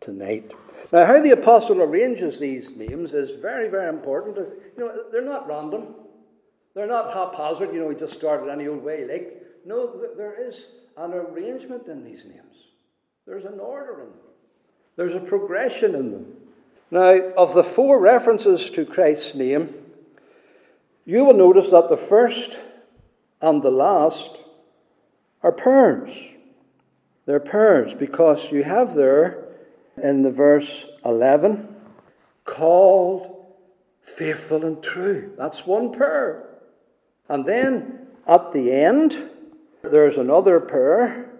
tonight. 0.00 0.52
Now, 0.92 1.06
how 1.06 1.20
the 1.20 1.32
apostle 1.32 1.82
arranges 1.82 2.38
these 2.38 2.70
names 2.70 3.14
is 3.14 3.32
very, 3.42 3.68
very 3.68 3.88
important. 3.88 4.36
You 4.36 4.84
know, 4.84 4.92
they're 5.10 5.24
not 5.24 5.48
random. 5.48 5.88
They're 6.74 6.86
not 6.86 7.12
haphazard, 7.12 7.74
you 7.74 7.80
know, 7.80 7.88
we 7.88 7.96
just 7.96 8.14
started 8.14 8.48
any 8.48 8.68
old 8.68 8.84
way. 8.84 9.06
Like, 9.10 9.45
no, 9.66 10.00
there 10.16 10.48
is 10.48 10.54
an 10.96 11.12
arrangement 11.12 11.88
in 11.88 12.04
these 12.04 12.24
names. 12.24 12.56
There's 13.26 13.44
an 13.44 13.58
order 13.58 13.94
in 13.94 14.06
them. 14.06 14.18
There's 14.96 15.14
a 15.16 15.20
progression 15.20 15.94
in 15.94 16.12
them. 16.12 16.26
Now, 16.90 17.32
of 17.36 17.52
the 17.52 17.64
four 17.64 17.98
references 17.98 18.70
to 18.70 18.86
Christ's 18.86 19.34
name, 19.34 19.74
you 21.04 21.24
will 21.24 21.34
notice 21.34 21.70
that 21.70 21.90
the 21.90 21.96
first 21.96 22.58
and 23.42 23.60
the 23.60 23.70
last 23.70 24.30
are 25.42 25.52
pairs. 25.52 26.12
They're 27.26 27.40
pairs 27.40 27.92
because 27.92 28.52
you 28.52 28.62
have 28.62 28.94
there 28.94 29.44
in 30.00 30.22
the 30.22 30.30
verse 30.30 30.86
11, 31.04 31.74
called, 32.44 33.44
faithful, 34.00 34.64
and 34.64 34.80
true. 34.80 35.32
That's 35.36 35.66
one 35.66 35.92
pair. 35.92 36.44
And 37.28 37.44
then 37.44 38.06
at 38.28 38.52
the 38.52 38.70
end, 38.70 39.30
there's 39.82 40.16
another 40.16 40.60
pair 40.60 41.30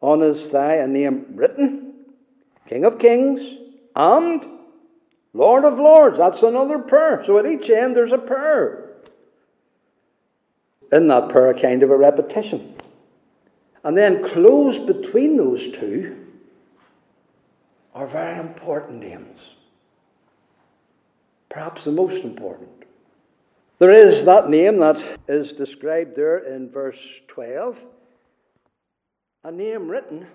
on 0.00 0.20
his 0.20 0.42
thigh, 0.50 0.76
a 0.76 0.86
name 0.86 1.26
written 1.34 1.94
King 2.68 2.84
of 2.84 2.98
Kings 2.98 3.42
and 3.94 4.44
Lord 5.32 5.64
of 5.64 5.78
Lords. 5.78 6.18
That's 6.18 6.42
another 6.42 6.78
pair. 6.78 7.22
So 7.26 7.38
at 7.38 7.46
each 7.46 7.68
end, 7.70 7.96
there's 7.96 8.12
a 8.12 8.18
pair. 8.18 8.90
In 10.92 11.08
that 11.08 11.34
a 11.34 11.60
kind 11.60 11.82
of 11.82 11.90
a 11.90 11.96
repetition. 11.96 12.74
And 13.82 13.96
then 13.96 14.24
close 14.24 14.78
between 14.78 15.36
those 15.36 15.70
two 15.72 16.16
are 17.94 18.06
very 18.06 18.38
important 18.38 19.00
names. 19.00 19.40
Perhaps 21.48 21.84
the 21.84 21.92
most 21.92 22.22
important. 22.22 22.68
There 23.78 23.90
is 23.90 24.24
that 24.24 24.48
name 24.48 24.78
that 24.78 25.02
is 25.26 25.52
described 25.52 26.14
there 26.14 26.38
in 26.38 26.70
verse 26.70 27.00
12, 27.28 27.76
a 29.42 29.50
name 29.50 29.88
written, 29.88 30.26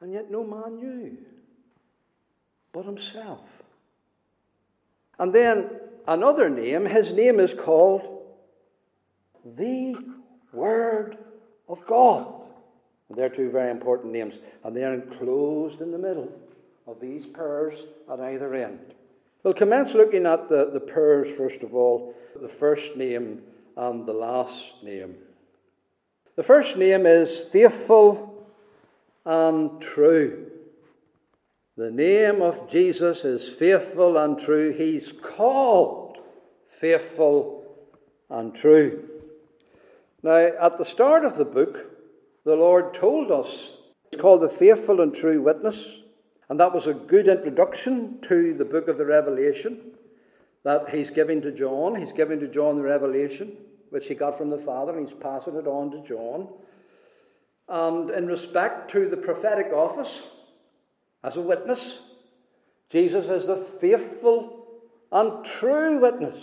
and 0.00 0.12
yet 0.12 0.30
no 0.30 0.44
man 0.44 0.76
knew 0.76 1.16
but 2.72 2.84
himself. 2.86 3.40
And 5.18 5.32
then 5.32 5.70
another 6.08 6.48
name, 6.48 6.86
his 6.86 7.12
name 7.12 7.38
is 7.38 7.54
called 7.54 8.22
the 9.56 9.94
Word 10.52 11.18
of 11.68 11.86
God. 11.86 12.32
And 13.08 13.18
they're 13.18 13.28
two 13.28 13.50
very 13.50 13.70
important 13.70 14.12
names, 14.12 14.34
and 14.64 14.74
they 14.74 14.84
are 14.84 14.94
enclosed 14.94 15.80
in 15.80 15.90
the 15.90 15.98
middle 15.98 16.32
of 16.86 17.00
these 17.00 17.26
pairs 17.26 17.78
at 18.10 18.20
either 18.20 18.54
end. 18.54 18.80
We'll 19.42 19.54
commence 19.54 19.94
looking 19.94 20.26
at 20.26 20.48
the, 20.48 20.70
the 20.72 20.80
pairs 20.80 21.28
first 21.36 21.62
of 21.62 21.74
all, 21.74 22.14
the 22.40 22.48
first 22.48 22.96
name 22.96 23.42
and 23.76 24.06
the 24.06 24.12
last 24.12 24.82
name. 24.82 25.16
The 26.36 26.42
first 26.42 26.76
name 26.76 27.06
is 27.06 27.40
faithful 27.52 28.46
and 29.24 29.80
true. 29.80 30.46
The 31.76 31.90
name 31.90 32.42
of 32.42 32.70
Jesus 32.70 33.24
is 33.24 33.48
faithful 33.48 34.16
and 34.18 34.38
true. 34.38 34.72
He's 34.72 35.12
called 35.22 36.18
faithful 36.80 37.64
and 38.30 38.54
true. 38.54 39.08
Now, 40.22 40.36
at 40.36 40.78
the 40.78 40.84
start 40.84 41.24
of 41.24 41.36
the 41.36 41.44
book, 41.44 41.78
the 42.44 42.54
Lord 42.54 42.94
told 42.94 43.32
us 43.32 43.48
it's 44.12 44.20
called 44.20 44.42
the 44.42 44.48
faithful 44.48 45.00
and 45.00 45.14
true 45.14 45.42
witness. 45.42 45.76
And 46.48 46.60
that 46.60 46.74
was 46.74 46.86
a 46.86 46.94
good 46.94 47.28
introduction 47.28 48.18
to 48.28 48.54
the 48.54 48.64
book 48.64 48.88
of 48.88 48.98
the 48.98 49.06
Revelation 49.06 49.92
that 50.64 50.90
he's 50.90 51.10
giving 51.10 51.42
to 51.42 51.52
John. 51.52 52.00
He's 52.00 52.12
giving 52.12 52.40
to 52.40 52.48
John 52.48 52.76
the 52.76 52.82
revelation, 52.82 53.56
which 53.90 54.06
he 54.06 54.14
got 54.14 54.38
from 54.38 54.50
the 54.50 54.58
Father, 54.58 54.96
and 54.96 55.08
he's 55.08 55.18
passing 55.18 55.56
it 55.56 55.66
on 55.66 55.90
to 55.90 56.08
John. 56.08 56.48
And 57.68 58.10
in 58.10 58.26
respect 58.26 58.90
to 58.92 59.08
the 59.08 59.16
prophetic 59.16 59.72
office, 59.72 60.20
as 61.24 61.36
a 61.36 61.40
witness, 61.40 61.98
Jesus 62.90 63.26
is 63.26 63.46
the 63.46 63.66
faithful 63.80 64.66
and 65.10 65.44
true 65.44 66.00
witness. 66.00 66.38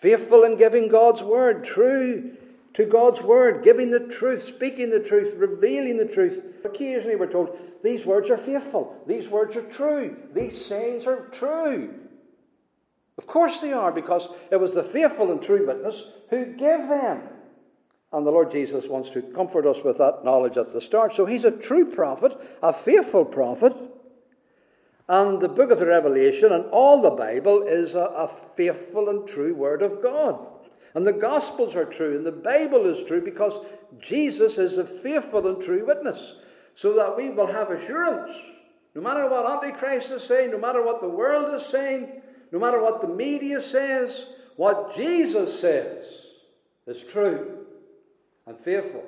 Faithful 0.00 0.44
in 0.44 0.56
giving 0.56 0.88
God's 0.88 1.22
word, 1.22 1.64
true 1.64 2.36
to 2.74 2.84
God's 2.84 3.20
word, 3.20 3.64
giving 3.64 3.90
the 3.90 4.00
truth, 4.00 4.46
speaking 4.46 4.90
the 4.90 5.00
truth, 5.00 5.34
revealing 5.36 5.96
the 5.96 6.04
truth. 6.04 6.42
Occasionally 6.64 7.16
we're 7.16 7.30
told 7.30 7.58
these 7.82 8.04
words 8.04 8.30
are 8.30 8.38
faithful, 8.38 9.02
these 9.06 9.28
words 9.28 9.56
are 9.56 9.62
true, 9.62 10.16
these 10.34 10.64
sayings 10.64 11.06
are 11.06 11.28
true. 11.28 11.94
Of 13.18 13.26
course 13.26 13.58
they 13.58 13.72
are, 13.72 13.92
because 13.92 14.28
it 14.50 14.56
was 14.56 14.72
the 14.72 14.82
faithful 14.82 15.30
and 15.30 15.42
true 15.42 15.66
witness 15.66 16.02
who 16.30 16.46
gave 16.46 16.88
them. 16.88 17.22
And 18.12 18.26
the 18.26 18.30
Lord 18.30 18.50
Jesus 18.50 18.86
wants 18.86 19.10
to 19.10 19.22
comfort 19.22 19.66
us 19.66 19.84
with 19.84 19.98
that 19.98 20.24
knowledge 20.24 20.56
at 20.56 20.72
the 20.72 20.80
start. 20.80 21.14
So 21.14 21.26
he's 21.26 21.44
a 21.44 21.50
true 21.50 21.84
prophet, 21.84 22.32
a 22.62 22.72
faithful 22.72 23.24
prophet. 23.24 23.74
And 25.08 25.40
the 25.40 25.48
book 25.48 25.70
of 25.70 25.78
the 25.78 25.86
Revelation 25.86 26.52
and 26.52 26.64
all 26.66 27.02
the 27.02 27.10
Bible 27.10 27.66
is 27.66 27.94
a, 27.94 27.98
a 27.98 28.30
faithful 28.56 29.08
and 29.10 29.28
true 29.28 29.54
word 29.54 29.82
of 29.82 30.02
God. 30.02 30.38
And 30.94 31.06
the 31.06 31.12
Gospels 31.12 31.74
are 31.76 31.84
true, 31.84 32.16
and 32.16 32.26
the 32.26 32.32
Bible 32.32 32.86
is 32.86 33.06
true 33.06 33.20
because 33.20 33.64
Jesus 33.98 34.58
is 34.58 34.76
a 34.78 34.84
faithful 34.84 35.46
and 35.46 35.62
true 35.62 35.86
witness, 35.86 36.34
so 36.74 36.94
that 36.94 37.16
we 37.16 37.30
will 37.30 37.46
have 37.46 37.70
assurance. 37.70 38.32
No 38.94 39.00
matter 39.00 39.28
what 39.28 39.48
Antichrist 39.48 40.10
is 40.10 40.24
saying, 40.24 40.50
no 40.50 40.58
matter 40.58 40.84
what 40.84 41.00
the 41.00 41.08
world 41.08 41.60
is 41.60 41.68
saying, 41.68 42.22
no 42.50 42.58
matter 42.58 42.82
what 42.82 43.00
the 43.00 43.08
media 43.08 43.62
says, 43.62 44.24
what 44.56 44.96
Jesus 44.96 45.60
says 45.60 46.04
is 46.86 47.02
true 47.02 47.58
and 48.46 48.58
faithful. 48.58 49.04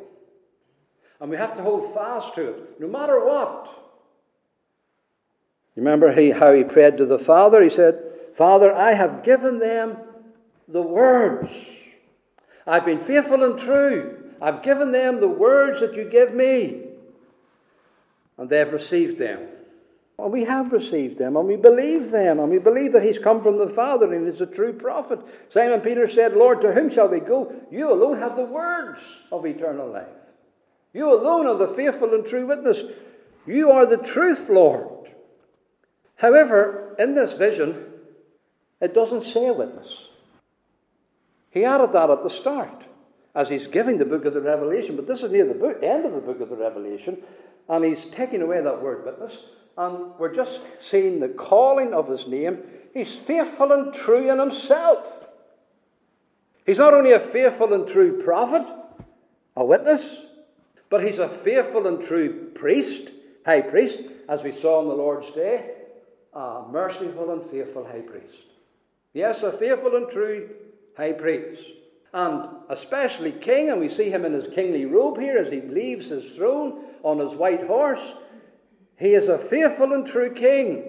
And 1.21 1.31
we 1.31 1.37
have 1.37 1.57
to 1.57 1.63
hold 1.63 1.95
fast 1.95 2.35
to 2.37 2.49
it, 2.49 2.81
no 2.81 2.87
matter 2.87 3.25
what. 3.25 3.67
You 5.75 5.83
remember 5.83 6.13
he, 6.13 6.31
how 6.31 6.53
he 6.53 6.65
prayed 6.65 6.99
to 6.99 7.07
the 7.07 7.19
Father? 7.19 7.63
He 7.63 7.71
said, 7.71 8.01
Father, 8.37 8.73
I 8.73 8.93
have 8.93 9.25
given 9.25 9.59
them 9.59 9.97
the 10.73 10.83
words. 10.83 11.53
I've 12.67 12.85
been 12.85 13.01
faithful 13.01 13.45
and 13.45 13.59
true. 13.59 14.19
I've 14.41 14.63
given 14.63 14.93
them 14.93 15.21
the 15.21 15.29
words 15.29 15.81
that 15.81 15.95
you 15.95 16.09
give 16.09 16.35
me. 16.35 16.83
And 18.39 18.49
they've 18.49 18.73
received 18.73 19.19
them. 19.19 19.47
And 20.19 20.33
we 20.33 20.45
have 20.45 20.73
received 20.73 21.19
them, 21.19 21.37
and 21.37 21.49
we 21.49 21.57
believe 21.57 22.11
them, 22.11 22.39
and 22.39 22.51
we 22.51 22.59
believe 22.59 22.93
that 22.93 23.03
He's 23.03 23.19
come 23.19 23.43
from 23.43 23.59
the 23.59 23.69
Father 23.69 24.13
and 24.13 24.33
is 24.33 24.41
a 24.41 24.47
true 24.47 24.73
prophet. 24.73 25.19
Simon 25.51 25.81
Peter 25.81 26.09
said, 26.11 26.35
Lord, 26.35 26.61
to 26.61 26.73
whom 26.73 26.91
shall 26.91 27.09
we 27.09 27.21
go? 27.21 27.53
You 27.71 27.93
alone 27.93 28.21
have 28.21 28.37
the 28.37 28.45
words 28.45 29.01
of 29.31 29.47
eternal 29.47 29.91
life. 29.91 30.07
You 30.93 31.13
alone 31.13 31.47
are 31.47 31.57
the 31.57 31.75
faithful 31.75 32.15
and 32.15 32.27
true 32.27 32.47
witness. 32.47 32.83
You 33.47 33.71
are 33.71 33.87
the 33.87 33.97
truth, 33.97 34.49
Lord. 34.49 35.11
However, 36.17 36.95
in 36.99 37.15
this 37.15 37.33
vision, 37.33 37.85
it 38.81 38.95
doesn't 38.95 39.25
say 39.25 39.51
witness. 39.51 39.89
He 41.53 41.65
added 41.65 41.93
that 41.93 42.11
at 42.11 42.23
the 42.23 42.31
start 42.31 42.85
as 43.35 43.49
he's 43.49 43.67
giving 43.67 43.99
the 43.99 44.05
book 44.05 44.25
of 44.25 44.35
the 44.35 44.41
Revelation, 44.41 44.97
but 44.97 45.07
this 45.07 45.23
is 45.23 45.31
near 45.31 45.47
the 45.47 45.55
book, 45.55 45.83
end 45.83 46.05
of 46.05 46.13
the 46.13 46.21
book 46.21 46.41
of 46.41 46.49
the 46.49 46.57
Revelation, 46.57 47.19
and 47.69 47.85
he's 47.85 48.05
taking 48.07 48.43
away 48.43 48.61
that 48.61 48.83
word 48.83 49.05
witness, 49.05 49.37
and 49.77 50.13
we're 50.19 50.35
just 50.35 50.61
seeing 50.81 51.21
the 51.21 51.29
calling 51.29 51.95
of 51.95 52.09
his 52.09 52.27
name. 52.27 52.59
He's 52.93 53.15
faithful 53.15 53.73
and 53.73 53.95
true 53.95 54.31
in 54.31 54.39
himself. 54.39 55.07
He's 56.67 56.79
not 56.79 56.95
only 56.95 57.13
a 57.13 57.21
faithful 57.21 57.73
and 57.73 57.87
true 57.87 58.23
prophet, 58.23 58.67
a 59.57 59.65
witness, 59.65 60.17
but 60.89 61.05
he's 61.05 61.19
a 61.19 61.29
faithful 61.29 61.87
and 61.87 62.03
true 62.07 62.51
priest, 62.55 63.09
high 63.45 63.63
priest, 63.63 63.99
as 64.29 64.43
we 64.43 64.53
saw 64.53 64.81
on 64.81 64.89
the 64.89 64.95
Lord's 64.95 65.31
day, 65.33 65.71
a 66.33 66.65
merciful 66.71 67.31
and 67.31 67.51
faithful 67.51 67.85
high 67.85 68.01
priest. 68.01 68.45
Yes, 69.13 69.43
a 69.43 69.53
faithful 69.53 69.97
and 69.97 70.11
true 70.11 70.51
high 70.97 71.13
priest. 71.13 71.63
And 72.15 72.49
especially 72.69 73.33
king, 73.33 73.71
and 73.71 73.81
we 73.81 73.89
see 73.89 74.11
him 74.11 74.25
in 74.25 74.35
his 74.35 74.53
kingly 74.55 74.85
robe 74.85 75.19
here 75.19 75.39
as 75.39 75.51
he 75.51 75.63
leaves 75.63 76.09
his 76.09 76.33
throne 76.33 76.85
on 77.03 77.19
his 77.19 77.35
white 77.35 77.67
horse. 77.67 78.13
He 78.99 79.15
is 79.15 79.29
a 79.29 79.39
faithful 79.39 79.95
and 79.95 80.07
true 80.07 80.35
king, 80.35 80.85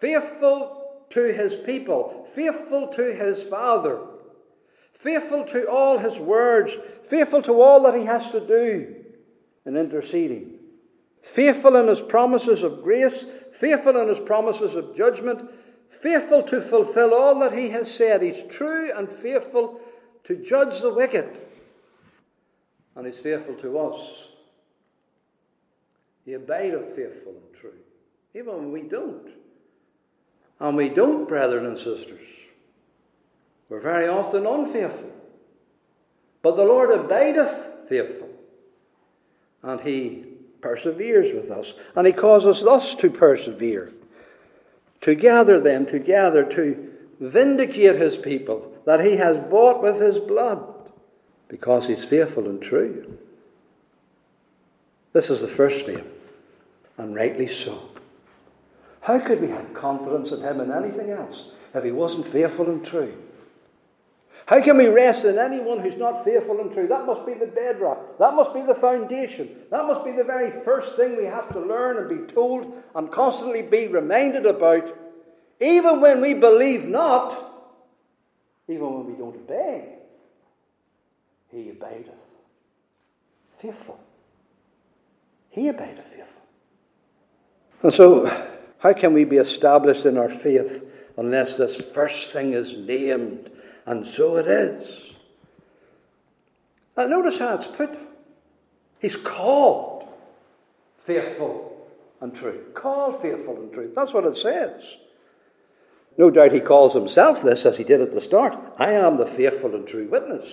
faithful 0.00 0.76
to 1.10 1.32
his 1.32 1.56
people, 1.56 2.26
faithful 2.34 2.88
to 2.88 3.14
his 3.14 3.48
father, 3.48 4.00
faithful 4.98 5.44
to 5.44 5.70
all 5.70 5.98
his 5.98 6.18
words, 6.18 6.76
faithful 7.08 7.42
to 7.42 7.62
all 7.62 7.84
that 7.84 7.94
he 7.94 8.04
has 8.04 8.30
to 8.32 8.44
do 8.44 8.96
in 9.64 9.76
interceding, 9.76 10.58
faithful 11.22 11.76
in 11.76 11.86
his 11.86 12.00
promises 12.00 12.62
of 12.62 12.82
grace, 12.82 13.24
faithful 13.52 13.96
in 14.00 14.08
his 14.08 14.20
promises 14.20 14.74
of 14.74 14.96
judgment, 14.96 15.48
faithful 16.06 16.44
to 16.44 16.60
fulfill 16.60 17.12
all 17.14 17.40
that 17.40 17.52
he 17.52 17.68
has 17.70 17.90
said. 17.90 18.22
He's 18.22 18.44
true 18.48 18.92
and 18.96 19.08
faithful 19.08 19.80
to 20.24 20.36
judge 20.36 20.80
the 20.80 20.92
wicked, 20.92 21.28
and 22.94 23.06
he's 23.06 23.18
faithful 23.18 23.54
to 23.56 23.78
us. 23.78 24.00
He 26.24 26.34
abideth 26.34 26.94
faithful 26.94 27.32
and 27.32 27.60
true, 27.60 27.78
even 28.34 28.54
when 28.54 28.72
we 28.72 28.82
don't. 28.82 29.30
And 30.60 30.76
we 30.76 30.88
don't, 30.90 31.28
brethren 31.28 31.66
and 31.66 31.76
sisters. 31.76 32.26
We're 33.68 33.80
very 33.80 34.06
often 34.08 34.46
unfaithful. 34.46 35.10
But 36.42 36.56
the 36.56 36.62
Lord 36.62 36.92
abideth 36.92 37.88
faithful. 37.88 38.28
And 39.62 39.80
He 39.80 40.24
perseveres 40.60 41.34
with 41.34 41.50
us. 41.50 41.74
And 41.96 42.06
He 42.06 42.12
causes 42.12 42.64
us 42.64 42.94
to 42.96 43.10
persevere. 43.10 43.92
To 45.02 45.14
gather 45.14 45.60
them 45.60 45.86
together, 45.86 46.44
to 46.44 46.92
vindicate 47.20 47.96
His 47.96 48.16
people 48.16 48.72
that 48.84 49.04
He 49.04 49.16
has 49.16 49.36
bought 49.50 49.82
with 49.82 50.00
His 50.00 50.18
blood. 50.18 50.64
Because 51.48 51.86
He's 51.86 52.04
faithful 52.04 52.48
and 52.48 52.60
true. 52.60 53.18
This 55.12 55.30
is 55.30 55.40
the 55.40 55.48
first 55.48 55.86
name. 55.86 56.04
And 56.98 57.14
rightly 57.14 57.48
so. 57.48 57.90
How 59.00 59.18
could 59.18 59.40
we 59.40 59.48
have 59.48 59.74
confidence 59.74 60.30
in 60.32 60.40
Him 60.40 60.60
in 60.60 60.72
anything 60.72 61.10
else 61.10 61.44
if 61.74 61.84
He 61.84 61.92
wasn't 61.92 62.26
faithful 62.26 62.66
and 62.66 62.84
true? 62.84 63.14
How 64.46 64.62
can 64.62 64.76
we 64.76 64.86
rest 64.86 65.24
in 65.24 65.38
anyone 65.38 65.80
who's 65.80 65.96
not 65.96 66.24
faithful 66.24 66.60
and 66.60 66.72
true? 66.72 66.86
That 66.86 67.04
must 67.04 67.26
be 67.26 67.34
the 67.34 67.46
bedrock. 67.46 68.16
That 68.18 68.34
must 68.34 68.54
be 68.54 68.62
the 68.62 68.76
foundation. 68.76 69.50
That 69.72 69.86
must 69.86 70.04
be 70.04 70.12
the 70.12 70.22
very 70.22 70.52
first 70.64 70.94
thing 70.94 71.16
we 71.16 71.24
have 71.24 71.52
to 71.52 71.60
learn 71.60 71.96
and 71.98 72.08
be 72.08 72.32
told 72.32 72.72
and 72.94 73.10
constantly 73.10 73.62
be 73.62 73.88
reminded 73.88 74.46
about. 74.46 74.84
Even 75.60 76.00
when 76.00 76.20
we 76.20 76.34
believe 76.34 76.84
not, 76.84 77.42
even 78.68 78.82
when 78.82 79.06
we 79.06 79.14
don't 79.14 79.34
obey, 79.34 79.96
He 81.50 81.70
abideth 81.70 82.14
faithful. 83.58 83.98
He 85.50 85.66
abideth 85.66 86.04
faithful. 86.04 86.42
And 87.82 87.92
so, 87.92 88.48
how 88.78 88.92
can 88.92 89.12
we 89.12 89.24
be 89.24 89.38
established 89.38 90.04
in 90.04 90.16
our 90.16 90.30
faith 90.30 90.84
unless 91.16 91.56
this 91.56 91.76
first 91.94 92.30
thing 92.30 92.52
is 92.52 92.76
named 92.86 93.50
and 93.86 94.06
so 94.06 94.36
it 94.36 94.46
is. 94.46 94.88
Now, 96.96 97.06
notice 97.06 97.38
how 97.38 97.54
it's 97.54 97.66
put. 97.66 97.90
He's 99.00 99.16
called 99.16 100.08
faithful 101.06 101.86
and 102.20 102.34
true. 102.34 102.64
Called 102.74 103.22
faithful 103.22 103.56
and 103.56 103.72
true. 103.72 103.92
That's 103.94 104.12
what 104.12 104.24
it 104.24 104.36
says. 104.36 104.82
No 106.18 106.30
doubt 106.30 106.52
he 106.52 106.60
calls 106.60 106.94
himself 106.94 107.42
this 107.42 107.66
as 107.66 107.76
he 107.76 107.84
did 107.84 108.00
at 108.00 108.12
the 108.12 108.20
start. 108.20 108.56
I 108.78 108.92
am 108.92 109.18
the 109.18 109.26
faithful 109.26 109.74
and 109.74 109.86
true 109.86 110.08
witness. 110.08 110.48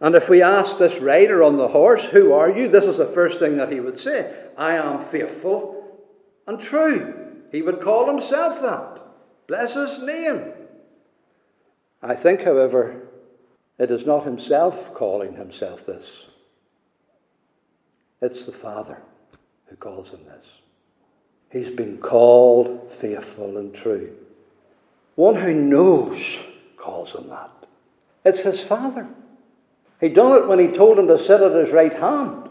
And 0.00 0.14
if 0.14 0.28
we 0.28 0.42
ask 0.42 0.78
this 0.78 1.00
rider 1.00 1.42
on 1.42 1.56
the 1.56 1.68
horse, 1.68 2.02
Who 2.04 2.32
are 2.32 2.50
you? 2.50 2.68
this 2.68 2.84
is 2.84 2.98
the 2.98 3.06
first 3.06 3.38
thing 3.38 3.56
that 3.56 3.72
he 3.72 3.80
would 3.80 4.00
say 4.00 4.34
I 4.58 4.76
am 4.76 5.04
faithful 5.04 6.00
and 6.46 6.60
true. 6.60 7.14
He 7.50 7.62
would 7.62 7.80
call 7.80 8.06
himself 8.06 8.60
that. 8.60 9.00
Bless 9.46 9.74
his 9.74 9.98
name. 10.02 10.52
I 12.02 12.16
think, 12.16 12.42
however, 12.42 12.96
it 13.78 13.90
is 13.90 14.04
not 14.04 14.24
himself 14.24 14.92
calling 14.92 15.34
himself 15.34 15.86
this. 15.86 16.04
It's 18.20 18.44
the 18.44 18.52
Father 18.52 18.98
who 19.66 19.76
calls 19.76 20.10
him 20.10 20.24
this. 20.24 20.46
He's 21.50 21.74
been 21.74 21.98
called 21.98 22.90
faithful 23.00 23.56
and 23.56 23.74
true. 23.74 24.12
One 25.14 25.36
who 25.36 25.54
knows 25.54 26.38
calls 26.76 27.14
him 27.14 27.28
that. 27.28 27.50
It's 28.24 28.40
his 28.40 28.60
Father. 28.60 29.06
He 30.00 30.08
done 30.08 30.32
it 30.32 30.48
when 30.48 30.58
he 30.58 30.76
told 30.76 30.98
him 30.98 31.06
to 31.06 31.22
sit 31.22 31.40
at 31.40 31.54
his 31.54 31.72
right 31.72 31.92
hand. 31.92 32.48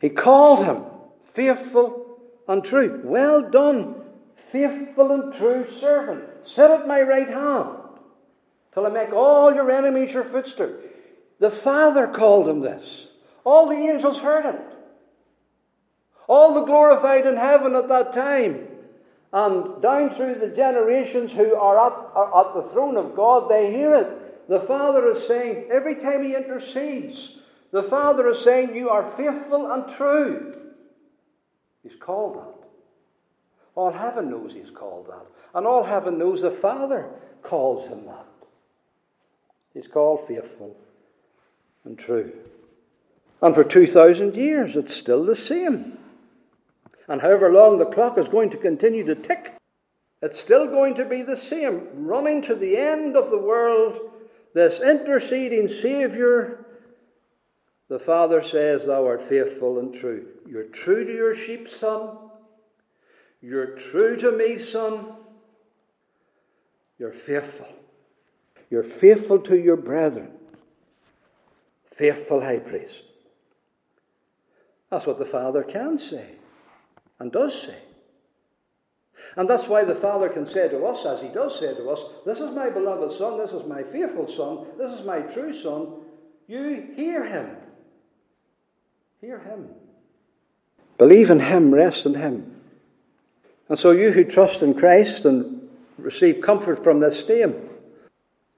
He 0.00 0.10
called 0.10 0.64
him 0.64 0.84
faithful 1.32 2.18
and 2.46 2.62
true. 2.62 3.00
Well 3.04 3.48
done, 3.50 4.02
faithful 4.36 5.12
and 5.12 5.32
true 5.32 5.70
servant. 5.70 6.46
Sit 6.46 6.70
at 6.70 6.86
my 6.86 7.00
right 7.00 7.28
hand 7.28 7.83
till 8.74 8.86
I 8.86 8.90
make 8.90 9.12
all 9.12 9.54
your 9.54 9.70
enemies 9.70 10.12
your 10.12 10.24
footstool. 10.24 10.74
The 11.38 11.50
Father 11.50 12.08
called 12.08 12.48
him 12.48 12.60
this. 12.60 13.06
All 13.44 13.68
the 13.68 13.74
angels 13.74 14.18
heard 14.18 14.46
it. 14.46 14.60
All 16.26 16.54
the 16.54 16.64
glorified 16.64 17.26
in 17.26 17.36
heaven 17.36 17.74
at 17.76 17.88
that 17.88 18.12
time. 18.12 18.68
And 19.32 19.82
down 19.82 20.10
through 20.10 20.36
the 20.36 20.48
generations 20.48 21.32
who 21.32 21.54
are 21.54 21.76
at, 21.86 21.92
are 22.14 22.46
at 22.46 22.54
the 22.54 22.70
throne 22.70 22.96
of 22.96 23.16
God, 23.16 23.50
they 23.50 23.72
hear 23.72 23.94
it. 23.94 24.48
The 24.48 24.60
Father 24.60 25.10
is 25.12 25.26
saying, 25.26 25.68
every 25.72 25.96
time 25.96 26.22
He 26.22 26.34
intercedes, 26.34 27.38
the 27.72 27.82
Father 27.82 28.28
is 28.28 28.40
saying, 28.40 28.74
You 28.74 28.90
are 28.90 29.10
faithful 29.16 29.72
and 29.72 29.96
true. 29.96 30.56
He's 31.82 31.96
called 31.96 32.36
that. 32.36 32.68
All 33.74 33.90
heaven 33.90 34.30
knows 34.30 34.54
He's 34.54 34.70
called 34.70 35.08
that. 35.08 35.26
And 35.54 35.66
all 35.66 35.82
heaven 35.82 36.16
knows 36.18 36.40
the 36.40 36.50
Father 36.50 37.10
calls 37.42 37.88
Him 37.88 38.06
that. 38.06 38.26
He's 39.74 39.88
called 39.88 40.26
faithful 40.26 40.76
and 41.84 41.98
true. 41.98 42.32
And 43.42 43.54
for 43.54 43.64
2,000 43.64 44.34
years, 44.36 44.76
it's 44.76 44.94
still 44.94 45.24
the 45.24 45.36
same. 45.36 45.98
And 47.08 47.20
however 47.20 47.52
long 47.52 47.78
the 47.78 47.84
clock 47.84 48.16
is 48.16 48.28
going 48.28 48.50
to 48.50 48.56
continue 48.56 49.04
to 49.04 49.14
tick, 49.14 49.52
It's 50.22 50.40
still 50.40 50.66
going 50.66 50.94
to 50.94 51.04
be 51.04 51.22
the 51.22 51.36
same, 51.36 52.06
running 52.06 52.40
to 52.42 52.54
the 52.54 52.78
end 52.78 53.14
of 53.14 53.30
the 53.30 53.36
world, 53.36 54.00
this 54.54 54.80
interceding 54.80 55.68
Saviour. 55.68 56.64
The 57.88 57.98
Father 57.98 58.42
says, 58.42 58.86
Thou 58.86 59.04
art 59.04 59.28
faithful 59.28 59.78
and 59.78 59.92
true. 59.92 60.28
You're 60.48 60.64
true 60.64 61.04
to 61.04 61.12
your 61.12 61.36
sheep, 61.36 61.68
son. 61.68 62.16
You're 63.42 63.76
true 63.76 64.16
to 64.16 64.32
me, 64.32 64.64
son. 64.64 65.16
You're 66.98 67.12
faithful. 67.12 67.68
You're 68.70 68.82
faithful 68.82 69.38
to 69.40 69.56
your 69.56 69.76
brethren. 69.76 70.30
Faithful 71.92 72.40
high 72.40 72.58
priest. 72.58 73.02
That's 74.90 75.06
what 75.06 75.18
the 75.18 75.24
Father 75.24 75.62
can 75.62 75.98
say 75.98 76.32
and 77.18 77.32
does 77.32 77.62
say. 77.62 77.78
And 79.36 79.48
that's 79.48 79.66
why 79.66 79.84
the 79.84 79.94
Father 79.94 80.28
can 80.28 80.46
say 80.46 80.68
to 80.68 80.84
us, 80.84 81.04
as 81.04 81.20
He 81.20 81.28
does 81.28 81.58
say 81.58 81.74
to 81.74 81.90
us, 81.90 82.00
This 82.24 82.38
is 82.38 82.54
my 82.54 82.70
beloved 82.70 83.16
Son, 83.16 83.38
this 83.38 83.50
is 83.50 83.66
my 83.66 83.82
faithful 83.82 84.28
Son, 84.28 84.66
this 84.78 84.98
is 84.98 85.04
my 85.04 85.20
true 85.20 85.58
Son. 85.60 85.88
You 86.46 86.88
hear 86.94 87.24
Him. 87.24 87.56
Hear 89.20 89.38
Him. 89.40 89.68
Believe 90.98 91.30
in 91.30 91.40
Him, 91.40 91.74
rest 91.74 92.06
in 92.06 92.14
Him. 92.14 92.60
And 93.68 93.78
so, 93.78 93.92
you 93.92 94.12
who 94.12 94.24
trust 94.24 94.62
in 94.62 94.74
Christ 94.74 95.24
and 95.24 95.68
receive 95.96 96.42
comfort 96.42 96.84
from 96.84 97.00
this 97.00 97.26
name, 97.26 97.70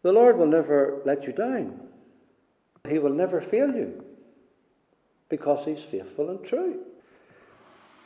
the 0.07 0.13
Lord 0.13 0.39
will 0.39 0.47
never 0.47 1.03
let 1.05 1.25
you 1.25 1.33
down. 1.33 1.81
He 2.89 3.01
will 3.01 3.13
never 3.13 3.41
fail 3.41 3.75
you 3.75 4.05
because 5.29 5.67
He's 5.67 5.83
faithful 5.91 6.31
and 6.31 6.45
true. 6.45 6.79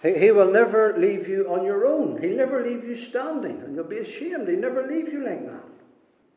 He, 0.03 0.19
he 0.19 0.31
will 0.31 0.51
never 0.51 0.97
leave 0.97 1.29
you 1.29 1.53
on 1.53 1.63
your 1.63 1.87
own. 1.87 2.19
He'll 2.23 2.39
never 2.39 2.67
leave 2.67 2.85
you 2.85 2.97
standing 2.97 3.61
and 3.61 3.75
you'll 3.75 3.85
be 3.85 3.99
ashamed. 3.99 4.49
He'll 4.49 4.59
never 4.59 4.87
leave 4.87 5.13
you 5.13 5.23
like 5.23 5.45
that. 5.45 5.63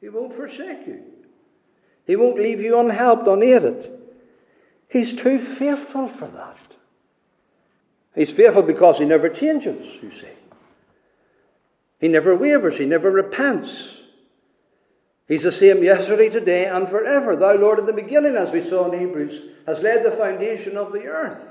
He 0.02 0.10
won't 0.10 0.36
forsake 0.36 0.86
you. 0.86 1.02
He 2.06 2.18
won't 2.18 2.38
leave 2.38 2.60
you 2.60 2.78
unhelped, 2.78 3.26
unaided. 3.26 3.90
He's 4.90 5.14
too 5.14 5.40
faithful 5.40 6.10
for 6.10 6.28
that. 6.28 6.58
He's 8.16 8.32
faithful 8.32 8.64
because 8.64 8.98
he 8.98 9.06
never 9.06 9.30
changes, 9.30 9.88
you 10.04 10.12
see. 10.12 10.28
He 12.02 12.10
never 12.10 12.36
wavers, 12.36 12.78
he 12.78 12.86
never 12.86 13.10
repents. 13.10 13.70
He's 15.34 15.42
the 15.42 15.52
same 15.52 15.84
yesterday, 15.84 16.30
today, 16.30 16.66
and 16.66 16.88
forever. 16.88 17.36
Thou, 17.36 17.56
Lord, 17.56 17.80
in 17.80 17.88
the 17.88 17.92
beginning, 17.92 18.36
as 18.36 18.52
we 18.52 18.70
saw 18.70 18.92
in 18.92 19.00
Hebrews, 19.00 19.42
has 19.66 19.80
laid 19.80 20.06
the 20.06 20.12
foundation 20.12 20.78
of 20.78 20.94
the 20.94 21.06
earth. 21.06 21.42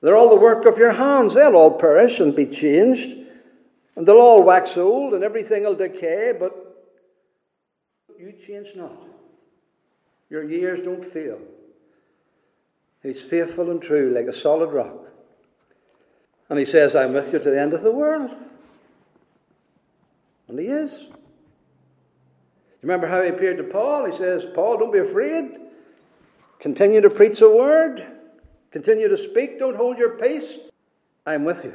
They're 0.00 0.16
all 0.16 0.30
the 0.30 0.40
work 0.40 0.64
of 0.64 0.78
your 0.78 0.92
hands. 0.92 1.34
They'll 1.34 1.56
all 1.56 1.78
perish 1.78 2.20
and 2.20 2.34
be 2.34 2.46
changed, 2.46 3.10
and 3.96 4.08
they'll 4.08 4.16
all 4.16 4.42
wax 4.42 4.78
old, 4.78 5.12
and 5.12 5.22
everything 5.22 5.64
will 5.64 5.74
decay, 5.74 6.32
but 6.40 6.88
you 8.18 8.32
change 8.46 8.68
not. 8.74 8.96
Your 10.30 10.50
years 10.50 10.82
don't 10.82 11.12
fail. 11.12 11.38
He's 13.02 13.20
faithful 13.20 13.70
and 13.70 13.82
true, 13.82 14.14
like 14.16 14.34
a 14.34 14.40
solid 14.40 14.70
rock. 14.70 15.04
And 16.48 16.58
he 16.58 16.64
says, 16.64 16.96
I'm 16.96 17.12
with 17.12 17.30
you 17.30 17.40
to 17.40 17.50
the 17.50 17.60
end 17.60 17.74
of 17.74 17.82
the 17.82 17.92
world. 17.92 18.30
And 20.48 20.58
he 20.58 20.64
is. 20.64 20.90
Remember 22.82 23.06
how 23.06 23.22
he 23.22 23.28
appeared 23.28 23.58
to 23.58 23.64
Paul? 23.64 24.10
He 24.10 24.16
says, 24.16 24.44
Paul, 24.54 24.78
don't 24.78 24.92
be 24.92 24.98
afraid. 24.98 25.58
Continue 26.60 27.00
to 27.00 27.10
preach 27.10 27.40
the 27.40 27.50
word. 27.50 28.06
Continue 28.70 29.08
to 29.08 29.18
speak. 29.18 29.58
Don't 29.58 29.76
hold 29.76 29.98
your 29.98 30.10
peace. 30.10 30.58
I 31.26 31.34
am 31.34 31.44
with 31.44 31.64
you. 31.64 31.74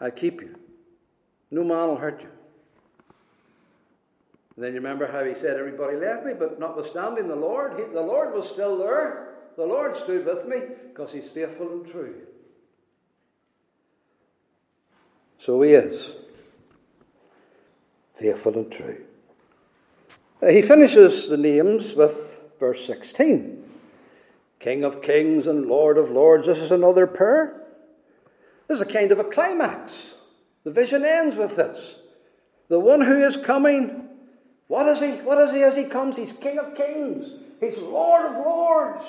I'll 0.00 0.10
keep 0.10 0.40
you. 0.40 0.56
No 1.50 1.62
man 1.64 1.88
will 1.88 1.96
hurt 1.96 2.20
you. 2.20 2.28
And 4.56 4.64
then 4.64 4.72
you 4.72 4.78
remember 4.78 5.10
how 5.10 5.24
he 5.24 5.34
said, 5.34 5.56
Everybody 5.58 5.96
left 5.96 6.24
me, 6.24 6.32
but 6.38 6.58
notwithstanding 6.58 7.28
the 7.28 7.36
Lord, 7.36 7.78
he, 7.78 7.84
the 7.92 8.00
Lord 8.00 8.34
was 8.34 8.48
still 8.48 8.78
there. 8.78 9.34
The 9.56 9.64
Lord 9.64 9.96
stood 9.96 10.24
with 10.24 10.46
me 10.46 10.60
because 10.88 11.12
he's 11.12 11.28
faithful 11.34 11.70
and 11.70 11.90
true. 11.90 12.14
So 15.44 15.60
he 15.62 15.72
is. 15.72 16.12
Faithful 18.18 18.54
and 18.54 18.70
true. 18.70 19.04
Uh, 20.42 20.46
he 20.48 20.62
finishes 20.62 21.28
the 21.28 21.36
names 21.36 21.94
with 21.94 22.14
verse 22.58 22.86
16. 22.86 23.62
King 24.58 24.84
of 24.84 25.02
kings 25.02 25.46
and 25.46 25.66
Lord 25.66 25.98
of 25.98 26.10
lords. 26.10 26.46
This 26.46 26.58
is 26.58 26.70
another 26.70 27.06
prayer. 27.06 27.62
This 28.68 28.76
is 28.76 28.82
a 28.82 28.92
kind 28.92 29.10
of 29.10 29.18
a 29.18 29.24
climax. 29.24 29.92
The 30.64 30.70
vision 30.70 31.04
ends 31.04 31.36
with 31.36 31.56
this. 31.56 31.78
The 32.68 32.78
one 32.78 33.00
who 33.00 33.24
is 33.24 33.36
coming, 33.36 34.08
what 34.68 34.86
is 34.88 35.00
he? 35.00 35.22
What 35.22 35.40
is 35.48 35.54
he 35.54 35.62
as 35.62 35.74
he 35.74 35.84
comes? 35.84 36.16
He's 36.16 36.32
King 36.40 36.58
of 36.58 36.76
kings. 36.76 37.26
He's 37.58 37.76
Lord 37.78 38.26
of 38.26 38.36
lords. 38.46 39.04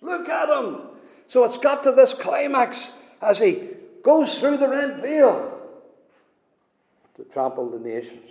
Look 0.00 0.28
at 0.28 0.48
him. 0.48 0.82
So 1.28 1.44
it's 1.44 1.58
got 1.58 1.84
to 1.84 1.92
this 1.92 2.14
climax 2.14 2.90
as 3.20 3.38
he 3.38 3.70
goes 4.04 4.38
through 4.38 4.58
the 4.58 4.68
rent 4.68 5.02
veil 5.02 5.58
to 7.16 7.24
trample 7.24 7.70
the 7.70 7.78
nations. 7.78 8.30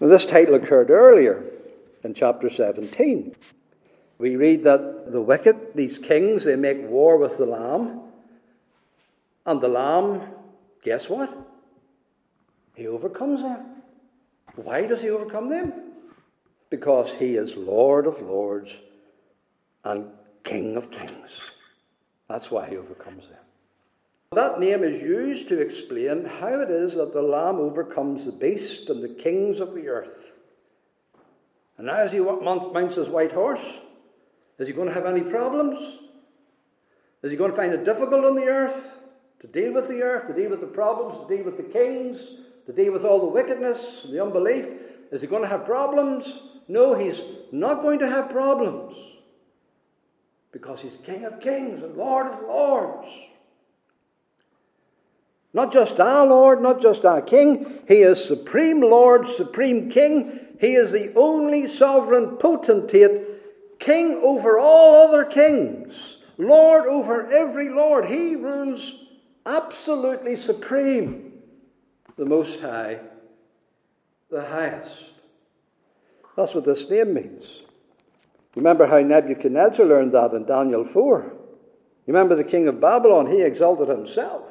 Now, 0.00 0.08
this 0.08 0.26
title 0.26 0.54
occurred 0.54 0.90
earlier 0.90 1.44
in 2.04 2.14
chapter 2.14 2.50
17. 2.50 3.34
We 4.18 4.36
read 4.36 4.64
that 4.64 5.12
the 5.12 5.20
wicked, 5.20 5.74
these 5.74 5.98
kings, 5.98 6.44
they 6.44 6.56
make 6.56 6.78
war 6.82 7.16
with 7.16 7.38
the 7.38 7.46
Lamb. 7.46 8.00
And 9.46 9.60
the 9.60 9.68
Lamb, 9.68 10.22
guess 10.84 11.08
what? 11.08 11.36
He 12.74 12.86
overcomes 12.86 13.42
them. 13.42 13.64
Why 14.56 14.86
does 14.86 15.00
he 15.00 15.10
overcome 15.10 15.50
them? 15.50 15.72
Because 16.70 17.10
he 17.18 17.36
is 17.36 17.52
Lord 17.56 18.06
of 18.06 18.20
lords 18.20 18.70
and 19.84 20.06
King 20.44 20.76
of 20.76 20.90
kings. 20.90 21.30
That's 22.28 22.50
why 22.50 22.68
he 22.68 22.76
overcomes 22.76 23.24
them. 23.28 23.47
That 24.32 24.60
name 24.60 24.84
is 24.84 25.00
used 25.00 25.48
to 25.48 25.58
explain 25.58 26.24
how 26.24 26.60
it 26.60 26.70
is 26.70 26.94
that 26.96 27.14
the 27.14 27.22
Lamb 27.22 27.56
overcomes 27.56 28.26
the 28.26 28.32
beast 28.32 28.90
and 28.90 29.02
the 29.02 29.08
kings 29.08 29.58
of 29.58 29.74
the 29.74 29.88
earth. 29.88 30.32
And 31.78 31.86
now, 31.86 31.96
as 31.96 32.12
he 32.12 32.18
mounts 32.18 32.96
his 32.96 33.08
white 33.08 33.32
horse, 33.32 33.64
is 34.58 34.66
he 34.66 34.74
going 34.74 34.88
to 34.88 34.94
have 34.94 35.06
any 35.06 35.22
problems? 35.22 35.78
Is 37.22 37.30
he 37.30 37.36
going 37.38 37.52
to 37.52 37.56
find 37.56 37.72
it 37.72 37.84
difficult 37.84 38.24
on 38.24 38.34
the 38.34 38.44
earth 38.44 38.84
to 39.40 39.46
deal 39.46 39.72
with 39.72 39.88
the 39.88 40.02
earth, 40.02 40.26
to 40.26 40.34
deal 40.34 40.50
with 40.50 40.60
the 40.60 40.66
problems, 40.66 41.26
to 41.26 41.36
deal 41.36 41.44
with 41.44 41.56
the 41.56 41.62
kings, 41.62 42.20
to 42.66 42.72
deal 42.72 42.92
with 42.92 43.04
all 43.04 43.20
the 43.20 43.26
wickedness 43.26 43.80
and 44.04 44.12
the 44.12 44.22
unbelief? 44.22 44.66
Is 45.10 45.22
he 45.22 45.26
going 45.26 45.42
to 45.42 45.48
have 45.48 45.64
problems? 45.64 46.26
No, 46.68 46.94
he's 46.94 47.18
not 47.50 47.80
going 47.80 48.00
to 48.00 48.10
have 48.10 48.28
problems 48.28 48.94
because 50.52 50.80
he's 50.80 50.92
King 51.06 51.24
of 51.24 51.40
kings 51.40 51.82
and 51.82 51.96
Lord 51.96 52.26
of 52.26 52.42
lords. 52.42 53.08
Not 55.58 55.72
just 55.72 55.98
our 55.98 56.24
Lord, 56.24 56.62
not 56.62 56.80
just 56.80 57.04
our 57.04 57.20
King, 57.20 57.80
he 57.88 57.96
is 57.96 58.24
Supreme 58.24 58.80
Lord, 58.80 59.26
Supreme 59.26 59.90
King. 59.90 60.38
He 60.60 60.76
is 60.76 60.92
the 60.92 61.12
only 61.16 61.66
sovereign 61.66 62.36
potentate 62.36 63.80
king 63.80 64.20
over 64.22 64.56
all 64.56 65.08
other 65.08 65.24
kings, 65.24 65.92
lord 66.36 66.86
over 66.86 67.26
every 67.32 67.70
lord. 67.70 68.04
He 68.04 68.36
rules 68.36 69.04
absolutely 69.46 70.40
supreme, 70.40 71.32
the 72.16 72.24
Most 72.24 72.60
High, 72.60 73.00
the 74.30 74.42
highest. 74.42 74.94
That's 76.36 76.54
what 76.54 76.66
this 76.66 76.88
name 76.88 77.14
means. 77.14 77.46
Remember 78.54 78.86
how 78.86 79.00
Nebuchadnezzar 79.00 79.84
learned 79.84 80.12
that 80.12 80.34
in 80.34 80.44
Daniel 80.46 80.84
4. 80.84 81.32
Remember 82.06 82.36
the 82.36 82.44
king 82.44 82.68
of 82.68 82.80
Babylon, 82.80 83.26
he 83.26 83.42
exalted 83.42 83.88
himself. 83.88 84.44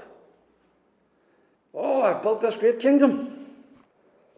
Oh, 1.98 2.04
I've 2.04 2.22
built 2.22 2.42
this 2.42 2.54
great 2.54 2.80
kingdom 2.80 3.48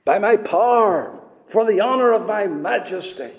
by 0.06 0.17
my 0.17 0.38
power, 0.38 1.19
for 1.50 1.65
the 1.65 1.82
honor 1.82 2.13
of 2.13 2.26
my 2.26 2.48
majesty. 2.48 3.32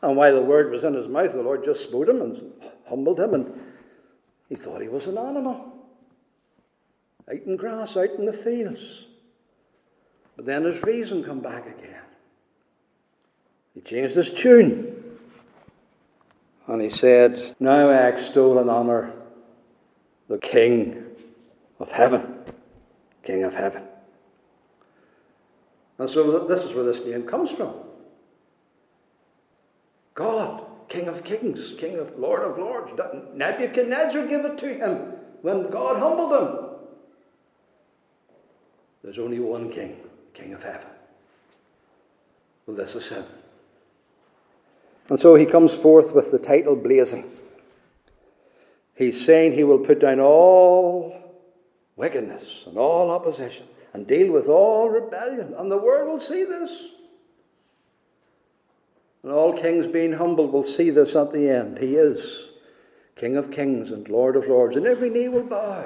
And 0.00 0.16
while 0.16 0.34
the 0.34 0.40
word 0.40 0.72
was 0.72 0.82
in 0.82 0.94
his 0.94 1.08
mouth, 1.08 1.32
the 1.32 1.42
Lord 1.42 1.62
just 1.62 1.90
smote 1.90 2.08
him 2.08 2.22
and 2.22 2.52
humbled 2.88 3.20
him, 3.20 3.34
and 3.34 3.60
he 4.48 4.54
thought 4.54 4.80
he 4.80 4.88
was 4.88 5.04
an 5.06 5.18
animal. 5.18 5.74
Out 7.30 7.42
in 7.44 7.56
grass, 7.56 7.98
out 7.98 8.18
in 8.18 8.24
the 8.24 8.32
fields. 8.32 9.04
But 10.34 10.46
then 10.46 10.64
his 10.64 10.82
reason 10.82 11.22
come 11.22 11.40
back 11.40 11.66
again. 11.66 12.00
He 13.74 13.82
changed 13.82 14.16
his 14.16 14.30
tune. 14.30 15.18
And 16.66 16.80
he 16.80 16.88
said, 16.88 17.56
Now 17.60 17.90
I 17.90 18.08
extol 18.08 18.58
and 18.58 18.70
honour 18.70 19.12
the 20.28 20.38
King 20.38 21.04
of 21.78 21.92
heaven. 21.92 22.38
King 23.22 23.44
of 23.44 23.54
heaven. 23.54 23.82
And 25.98 26.10
so 26.10 26.46
this 26.46 26.64
is 26.64 26.72
where 26.72 26.84
this 26.84 27.04
name 27.04 27.22
comes 27.22 27.50
from. 27.50 27.74
God, 30.14 30.64
King 30.88 31.08
of 31.08 31.24
kings, 31.24 31.74
King 31.78 31.98
of 31.98 32.18
Lord 32.18 32.42
of 32.42 32.58
lords. 32.58 32.90
Nebuchadnezzar 33.34 34.26
gave 34.26 34.44
it 34.44 34.58
to 34.58 34.74
him 34.74 34.98
when 35.42 35.70
God 35.70 35.98
humbled 35.98 36.32
him. 36.32 36.58
There's 39.02 39.18
only 39.18 39.40
one 39.40 39.70
king, 39.70 39.96
King 40.34 40.54
of 40.54 40.62
heaven. 40.62 40.86
Well, 42.66 42.76
this 42.76 42.94
is 42.94 43.08
him. 43.08 43.24
And 45.08 45.20
so 45.20 45.34
he 45.34 45.46
comes 45.46 45.72
forth 45.72 46.12
with 46.12 46.30
the 46.30 46.38
title 46.38 46.76
blazing. 46.76 47.30
He's 48.94 49.24
saying 49.24 49.52
he 49.52 49.64
will 49.64 49.78
put 49.78 50.00
down 50.00 50.20
all 50.20 51.21
wickedness 51.96 52.44
and 52.66 52.78
all 52.78 53.10
opposition 53.10 53.66
and 53.92 54.06
deal 54.06 54.32
with 54.32 54.48
all 54.48 54.88
rebellion. 54.88 55.54
And 55.56 55.70
the 55.70 55.76
world 55.76 56.08
will 56.08 56.20
see 56.20 56.44
this. 56.44 56.70
And 59.22 59.32
all 59.32 59.60
kings 59.60 59.86
being 59.86 60.12
humble 60.12 60.48
will 60.48 60.66
see 60.66 60.90
this 60.90 61.14
at 61.14 61.32
the 61.32 61.48
end. 61.48 61.78
He 61.78 61.94
is 61.94 62.48
King 63.16 63.36
of 63.36 63.50
kings 63.52 63.92
and 63.92 64.08
Lord 64.08 64.34
of 64.34 64.48
lords, 64.48 64.76
and 64.76 64.86
every 64.86 65.08
knee 65.08 65.28
will 65.28 65.44
bow 65.44 65.84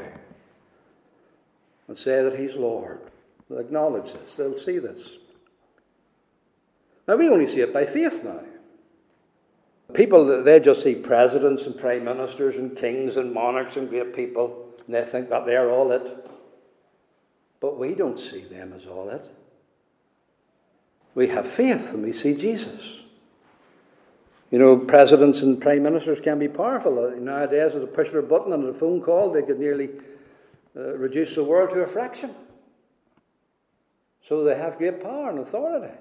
and 1.88 1.98
say 1.98 2.22
that 2.22 2.38
He's 2.38 2.54
Lord. 2.54 3.00
They'll 3.48 3.58
acknowledge 3.58 4.12
this. 4.12 4.30
They'll 4.36 4.58
see 4.58 4.78
this. 4.78 5.00
Now, 7.06 7.16
we 7.16 7.28
only 7.28 7.46
see 7.48 7.60
it 7.60 7.72
by 7.72 7.86
faith 7.86 8.24
now. 8.24 8.40
People, 9.94 10.42
they 10.42 10.58
just 10.58 10.82
see 10.82 10.94
presidents 10.94 11.62
and 11.62 11.78
prime 11.78 12.04
ministers 12.04 12.56
and 12.56 12.76
kings 12.76 13.16
and 13.16 13.32
monarchs 13.32 13.76
and 13.76 13.88
great 13.88 14.16
people, 14.16 14.65
and 14.86 14.94
they 14.94 15.04
think 15.04 15.30
that 15.30 15.46
they're 15.46 15.70
all 15.70 15.92
it. 15.92 16.30
But 17.60 17.78
we 17.78 17.94
don't 17.94 18.20
see 18.20 18.44
them 18.44 18.72
as 18.72 18.86
all 18.86 19.08
it. 19.10 19.24
We 21.14 21.28
have 21.28 21.50
faith 21.50 21.88
and 21.88 22.02
we 22.02 22.12
see 22.12 22.34
Jesus. 22.34 22.80
You 24.50 24.58
know, 24.58 24.76
presidents 24.78 25.40
and 25.40 25.60
prime 25.60 25.82
ministers 25.82 26.18
can 26.22 26.38
be 26.38 26.46
powerful. 26.46 27.04
Uh, 27.04 27.18
nowadays, 27.18 27.72
with 27.74 27.82
a 27.82 27.88
push 27.88 28.08
of 28.08 28.16
a 28.16 28.22
button 28.22 28.52
and 28.52 28.68
a 28.68 28.78
phone 28.78 29.00
call, 29.00 29.32
they 29.32 29.42
could 29.42 29.58
nearly 29.58 29.90
uh, 30.76 30.96
reduce 30.96 31.34
the 31.34 31.42
world 31.42 31.70
to 31.70 31.80
a 31.80 31.88
fraction. 31.88 32.34
So 34.28 34.44
they 34.44 34.56
have 34.56 34.78
great 34.78 35.02
power 35.02 35.30
and 35.30 35.40
authority. 35.40 35.92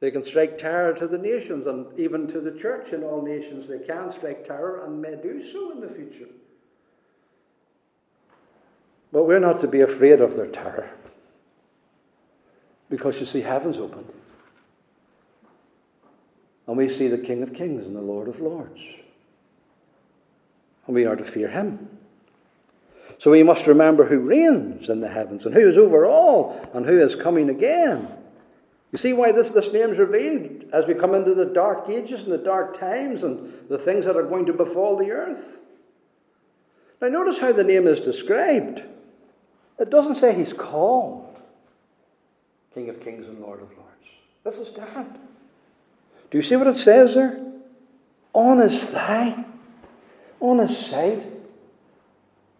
They 0.00 0.10
can 0.10 0.24
strike 0.24 0.58
terror 0.58 0.92
to 0.94 1.08
the 1.08 1.18
nations 1.18 1.66
and 1.66 1.86
even 1.98 2.28
to 2.28 2.40
the 2.40 2.58
church 2.60 2.92
in 2.92 3.02
all 3.02 3.22
nations. 3.22 3.68
They 3.68 3.78
can 3.78 4.12
strike 4.12 4.46
terror 4.46 4.84
and 4.84 5.00
may 5.00 5.16
do 5.16 5.50
so 5.52 5.72
in 5.72 5.80
the 5.80 5.88
future. 5.88 6.30
But 9.14 9.28
we're 9.28 9.38
not 9.38 9.60
to 9.60 9.68
be 9.68 9.80
afraid 9.80 10.20
of 10.20 10.34
their 10.34 10.48
terror. 10.48 10.90
Because 12.90 13.20
you 13.20 13.26
see, 13.26 13.42
heaven's 13.42 13.76
open. 13.76 14.04
And 16.66 16.76
we 16.76 16.92
see 16.92 17.06
the 17.06 17.18
King 17.18 17.44
of 17.44 17.54
Kings 17.54 17.86
and 17.86 17.94
the 17.94 18.00
Lord 18.00 18.26
of 18.26 18.40
Lords. 18.40 18.80
And 20.86 20.96
we 20.96 21.06
are 21.06 21.14
to 21.14 21.24
fear 21.24 21.48
him. 21.48 21.88
So 23.20 23.30
we 23.30 23.44
must 23.44 23.68
remember 23.68 24.04
who 24.04 24.18
reigns 24.18 24.88
in 24.88 25.00
the 25.00 25.08
heavens 25.08 25.46
and 25.46 25.54
who 25.54 25.68
is 25.68 25.78
over 25.78 26.04
all 26.06 26.68
and 26.74 26.84
who 26.84 27.00
is 27.00 27.14
coming 27.14 27.50
again. 27.50 28.08
You 28.90 28.98
see 28.98 29.12
why 29.12 29.30
this, 29.30 29.50
this 29.50 29.72
name 29.72 29.92
is 29.92 29.98
revealed 29.98 30.64
as 30.72 30.86
we 30.86 30.94
come 30.94 31.14
into 31.14 31.36
the 31.36 31.44
dark 31.44 31.88
ages 31.88 32.24
and 32.24 32.32
the 32.32 32.38
dark 32.38 32.80
times 32.80 33.22
and 33.22 33.68
the 33.68 33.78
things 33.78 34.06
that 34.06 34.16
are 34.16 34.24
going 34.24 34.46
to 34.46 34.52
befall 34.52 34.96
the 34.98 35.12
earth. 35.12 35.44
Now, 37.00 37.08
notice 37.08 37.38
how 37.38 37.52
the 37.52 37.62
name 37.62 37.86
is 37.86 38.00
described. 38.00 38.82
It 39.78 39.90
doesn't 39.90 40.16
say 40.16 40.34
he's 40.34 40.52
called 40.52 41.36
King 42.74 42.88
of 42.88 43.00
Kings 43.00 43.26
and 43.26 43.40
Lord 43.40 43.60
of 43.60 43.70
Lords. 43.70 43.84
This 44.44 44.56
is 44.56 44.68
different. 44.74 45.12
Do 46.30 46.38
you 46.38 46.42
see 46.42 46.56
what 46.56 46.66
it 46.66 46.78
says 46.78 47.14
there? 47.14 47.40
On 48.32 48.58
his 48.58 48.82
thigh, 48.82 49.44
on 50.40 50.58
his 50.58 50.76
side, 50.76 51.24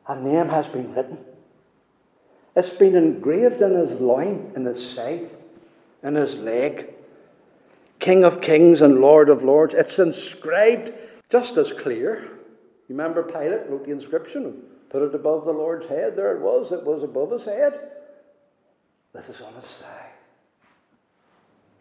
a 0.07 0.17
name 0.21 0.49
has 0.49 0.69
been 0.69 0.95
written. 0.95 1.19
It's 2.57 2.71
been 2.71 2.95
engraved 2.95 3.61
in 3.63 3.75
his 3.75 4.01
loin, 4.01 4.53
in 4.55 4.65
his 4.65 4.89
side, 4.89 5.31
in 6.03 6.15
his 6.15 6.35
leg. 6.35 6.95
King 7.99 8.25
of 8.25 8.41
kings 8.41 8.81
and 8.81 9.01
Lord 9.01 9.29
of 9.29 9.43
lords. 9.43 9.75
It's 9.75 9.99
inscribed 9.99 10.93
just 11.31 11.57
as 11.57 11.73
clear. 11.73 12.29
Remember 12.89 13.23
Pilate 13.23 13.69
wrote 13.69 13.87
the 13.87 13.93
inscription 13.93 14.63
put 14.95 15.03
it 15.03 15.15
above 15.17 15.45
the 15.45 15.51
Lord's 15.51 15.89
head? 15.89 16.15
There 16.15 16.37
it 16.37 16.41
was, 16.41 16.71
it 16.71 16.85
was 16.85 17.03
above 17.03 17.33
his 17.33 17.43
head. 17.43 17.73
This 19.13 19.25
is 19.29 19.43
on 19.43 19.53
his 19.55 19.69
thigh. 19.81 20.11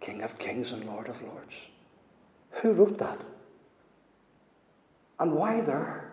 King 0.01 0.23
of 0.23 0.39
kings 0.39 0.71
and 0.71 0.83
Lord 0.85 1.07
of 1.07 1.21
lords. 1.21 1.53
Who 2.63 2.71
wrote 2.71 2.97
that? 2.97 3.21
And 5.19 5.33
why 5.33 5.61
there? 5.61 6.11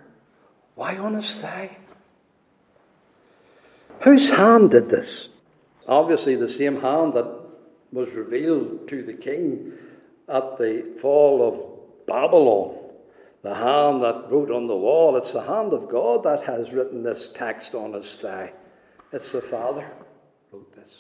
Why 0.75 0.99
on 0.99 1.15
his 1.15 1.31
thigh? 1.37 1.75
Whose 4.03 4.29
hand 4.29 4.73
did 4.73 4.91
this? 4.91 5.29
Obviously, 5.89 6.37
the 6.37 6.53
same 6.53 6.83
hand 6.83 7.15
that 7.15 7.35
was 7.93 8.11
revealed 8.11 8.89
to 8.91 9.03
the 9.03 9.15
king 9.15 9.73
at 10.29 10.59
the 10.59 10.99
fall 11.01 11.49
of 11.49 12.07
Babylon. 12.07 12.77
The 13.43 13.55
hand 13.55 14.03
that 14.03 14.31
wrote 14.31 14.51
on 14.51 14.67
the 14.67 14.77
wall, 14.77 15.17
it's 15.17 15.33
the 15.33 15.43
hand 15.43 15.73
of 15.73 15.89
God 15.89 16.25
that 16.25 16.45
has 16.45 16.73
written 16.73 17.03
this 17.03 17.29
text 17.35 17.75
on 17.75 17.95
his 17.95 18.11
thigh. 18.21 18.53
It's 19.13 19.33
the 19.33 19.41
Father 19.41 19.91
wrote 20.53 20.75
this. 20.75 20.93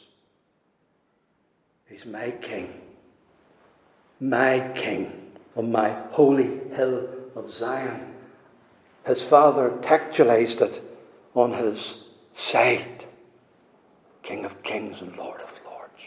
He's 1.87 2.07
my 2.07 2.31
king, 2.31 2.81
my 4.21 4.71
king 4.75 5.33
on 5.57 5.71
my 5.73 5.91
holy 6.13 6.61
hill 6.75 7.09
of 7.35 7.53
Zion. 7.53 8.15
His 9.05 9.23
father 9.23 9.71
textualized 9.83 10.61
it 10.61 10.83
on 11.35 11.53
his 11.53 11.97
side 12.35 13.01
King 14.23 14.45
of 14.45 14.63
kings 14.63 15.01
and 15.01 15.17
Lord 15.17 15.41
of 15.41 15.61
lords. 15.65 16.03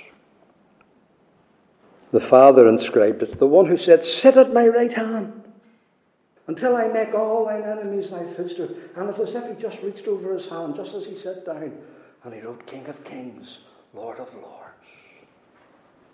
The 2.11 2.21
Father 2.21 2.67
inscribed 2.67 3.23
it, 3.23 3.39
the 3.39 3.47
one 3.47 3.65
who 3.65 3.77
said, 3.77 4.05
Sit 4.05 4.37
at 4.37 4.53
my 4.53 4.67
right 4.67 4.93
hand 4.93 5.42
until 6.47 6.75
I 6.75 6.87
make 6.87 7.13
all 7.13 7.45
thine 7.45 7.63
enemies 7.63 8.09
thy 8.09 8.31
footstool. 8.33 8.69
And 8.95 9.09
it's 9.09 9.19
as 9.19 9.35
if 9.35 9.55
he 9.55 9.61
just 9.61 9.81
reached 9.81 10.07
over 10.07 10.35
his 10.35 10.47
hand, 10.47 10.75
just 10.75 10.93
as 10.93 11.05
he 11.05 11.17
sat 11.17 11.45
down, 11.45 11.73
and 12.23 12.33
he 12.33 12.41
wrote, 12.41 12.65
King 12.67 12.85
of 12.87 13.03
kings, 13.03 13.59
Lord 13.93 14.19
of 14.19 14.33
lords. 14.33 14.73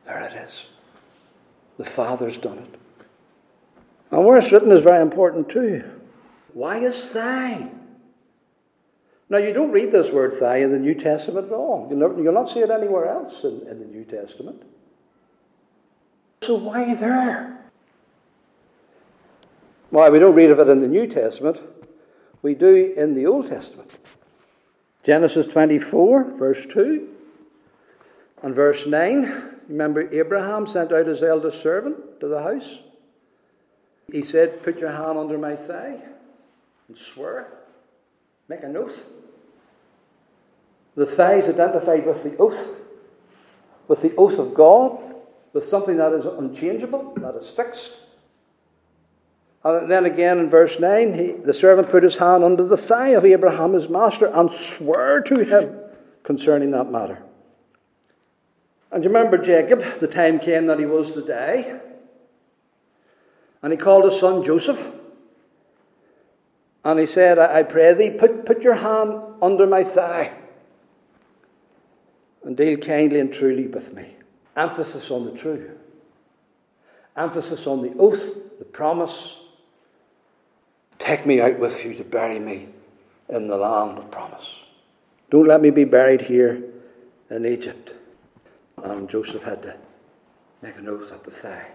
There 0.05 0.21
it 0.21 0.47
is. 0.47 0.53
The 1.77 1.85
Father's 1.85 2.37
done 2.37 2.59
it. 2.59 2.75
And 4.11 4.25
where 4.25 4.37
it's 4.37 4.51
written 4.51 4.71
is 4.71 4.81
very 4.81 5.01
important 5.01 5.49
too. 5.49 5.83
Why 6.53 6.79
is 6.79 6.95
thigh? 7.05 7.69
Now, 9.29 9.37
you 9.37 9.53
don't 9.53 9.71
read 9.71 9.91
this 9.91 10.09
word 10.09 10.39
thigh 10.39 10.57
in 10.57 10.71
the 10.71 10.79
New 10.79 10.95
Testament 10.95 11.47
at 11.47 11.53
all. 11.53 11.87
You'll, 11.89 12.23
you'll 12.23 12.33
not 12.33 12.49
see 12.49 12.61
it 12.61 12.71
anywhere 12.71 13.07
else 13.07 13.43
in, 13.43 13.61
in 13.69 13.79
the 13.79 13.85
New 13.85 14.03
Testament. 14.03 14.63
So, 16.43 16.55
why 16.55 16.95
there? 16.95 17.58
Why, 19.89 20.09
we 20.09 20.19
don't 20.19 20.35
read 20.35 20.51
of 20.51 20.59
it 20.59 20.69
in 20.69 20.81
the 20.81 20.87
New 20.87 21.07
Testament. 21.07 21.57
We 22.41 22.53
do 22.53 22.93
in 22.95 23.15
the 23.15 23.25
Old 23.25 23.49
Testament. 23.49 23.91
Genesis 25.03 25.47
24, 25.47 26.37
verse 26.37 26.65
2 26.71 27.07
and 28.43 28.55
verse 28.55 28.85
9. 28.85 29.55
Remember, 29.67 30.11
Abraham 30.13 30.67
sent 30.71 30.91
out 30.91 31.07
his 31.07 31.23
eldest 31.23 31.61
servant 31.63 32.19
to 32.19 32.27
the 32.27 32.41
house. 32.41 32.79
He 34.11 34.23
said, 34.23 34.63
Put 34.63 34.77
your 34.77 34.91
hand 34.91 35.17
under 35.17 35.37
my 35.37 35.55
thigh 35.55 35.97
and 36.87 36.97
swear. 36.97 37.47
Make 38.47 38.63
an 38.63 38.77
oath. 38.77 39.03
The 40.95 41.05
thigh 41.05 41.35
is 41.35 41.47
identified 41.47 42.05
with 42.05 42.23
the 42.23 42.35
oath, 42.37 42.67
with 43.87 44.01
the 44.01 44.15
oath 44.15 44.37
of 44.37 44.53
God, 44.53 44.99
with 45.53 45.67
something 45.67 45.97
that 45.97 46.13
is 46.13 46.25
unchangeable, 46.25 47.13
that 47.17 47.35
is 47.35 47.49
fixed. 47.49 47.91
And 49.63 49.91
then 49.91 50.05
again 50.05 50.39
in 50.39 50.49
verse 50.49 50.79
9, 50.79 51.13
he, 51.13 51.31
the 51.31 51.53
servant 51.53 51.89
put 51.89 52.03
his 52.03 52.15
hand 52.15 52.43
under 52.43 52.63
the 52.63 52.77
thigh 52.77 53.09
of 53.09 53.25
Abraham, 53.25 53.73
his 53.73 53.89
master, 53.89 54.27
and 54.27 54.49
swore 54.51 55.21
to 55.21 55.43
him 55.43 55.75
concerning 56.23 56.71
that 56.71 56.91
matter. 56.91 57.21
And 58.91 59.03
you 59.03 59.09
remember 59.09 59.37
Jacob, 59.37 59.99
the 59.99 60.07
time 60.07 60.39
came 60.39 60.67
that 60.67 60.79
he 60.79 60.85
was 60.85 61.11
to 61.11 61.25
die. 61.25 61.79
And 63.61 63.73
he 63.73 63.77
called 63.77 64.11
his 64.11 64.19
son 64.19 64.45
Joseph. 64.45 64.81
And 66.85 66.99
he 66.99 67.05
said, 67.05 67.37
I, 67.37 67.59
I 67.59 67.63
pray 67.63 67.93
thee, 67.93 68.11
put, 68.11 68.45
put 68.45 68.61
your 68.61 68.75
hand 68.75 69.19
under 69.41 69.67
my 69.67 69.83
thigh 69.83 70.33
and 72.43 72.55
deal 72.55 72.77
kindly 72.77 73.19
and 73.19 73.33
truly 73.33 73.67
with 73.67 73.93
me. 73.93 74.15
Emphasis 74.55 75.11
on 75.11 75.25
the 75.25 75.31
true. 75.37 75.71
Emphasis 77.15 77.67
on 77.67 77.81
the 77.81 77.93
oath, 77.99 78.23
the 78.59 78.65
promise. 78.65 79.33
Take 80.99 81.25
me 81.25 81.41
out 81.41 81.57
with 81.59 81.83
you 81.83 81.93
to 81.95 82.03
bury 82.03 82.39
me 82.39 82.69
in 83.29 83.47
the 83.47 83.57
land 83.57 83.97
of 83.97 84.11
promise. 84.11 84.47
Don't 85.31 85.47
let 85.47 85.61
me 85.61 85.69
be 85.69 85.85
buried 85.85 86.21
here 86.21 86.61
in 87.29 87.45
Egypt. 87.45 87.91
And 88.83 89.09
Joseph 89.09 89.43
had 89.43 89.61
to 89.63 89.75
make 90.61 90.77
an 90.77 90.87
oath 90.87 91.11
at 91.11 91.23
the 91.23 91.31
thigh. 91.31 91.67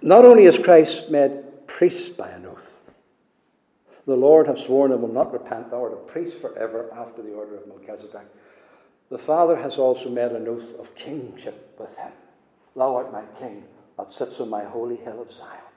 Not 0.00 0.24
only 0.24 0.44
is 0.44 0.58
Christ 0.58 1.10
made 1.10 1.66
priest 1.66 2.16
by 2.16 2.28
an 2.30 2.46
oath, 2.46 2.74
the 4.06 4.16
Lord 4.16 4.46
has 4.46 4.60
sworn 4.60 4.92
and 4.92 5.02
will 5.02 5.12
not 5.12 5.32
repent, 5.32 5.70
thou 5.70 5.82
art 5.82 5.92
a 5.92 5.96
priest 5.96 6.38
forever 6.40 6.88
after 6.96 7.20
the 7.20 7.34
order 7.34 7.56
of 7.56 7.66
Melchizedek. 7.66 8.26
the 9.10 9.18
Father 9.18 9.56
has 9.56 9.76
also 9.76 10.08
made 10.08 10.32
an 10.32 10.48
oath 10.48 10.74
of 10.78 10.94
kingship 10.94 11.76
with 11.78 11.94
him. 11.96 12.12
Thou 12.74 12.94
art 12.94 13.12
my 13.12 13.24
king 13.38 13.64
that 13.98 14.12
sits 14.12 14.40
on 14.40 14.48
my 14.48 14.64
holy 14.64 14.96
hill 14.96 15.20
of 15.20 15.30
Zion. 15.32 15.67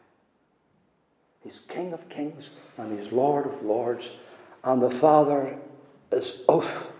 He's 1.44 1.60
King 1.68 1.94
of 1.94 2.08
kings 2.10 2.50
and 2.78 3.00
he's 3.00 3.12
Lord 3.12 3.48
of 3.48 3.64
lords. 3.64 4.10
And 4.64 4.82
the 4.82 4.92
Father, 4.92 5.58
his 6.12 6.34
oath, 6.48 6.92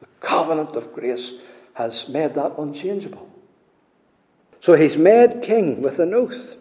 the 0.00 0.06
covenant 0.20 0.70
of 0.70 0.92
grace, 0.94 1.32
has 1.74 2.08
made 2.08 2.34
that 2.34 2.54
unchangeable. 2.58 3.28
So 4.60 4.74
he's 4.74 4.96
made 4.96 5.42
king 5.42 5.82
with 5.82 5.98
an 5.98 6.14
oath. 6.14 6.56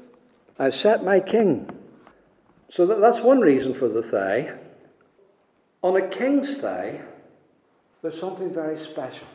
I've 0.60 0.76
set 0.76 1.06
my 1.06 1.20
king. 1.20 1.70
So 2.70 2.86
that, 2.88 3.00
that's 3.00 3.20
one 3.20 3.40
reason 3.40 3.74
for 3.74 3.88
the 3.88 4.04
thigh. 4.04 4.54
On 5.82 5.96
a 5.96 6.08
king's 6.08 6.60
thigh, 6.60 7.02
there's 8.02 8.20
something 8.20 8.54
very 8.54 8.78
special. 8.80 9.28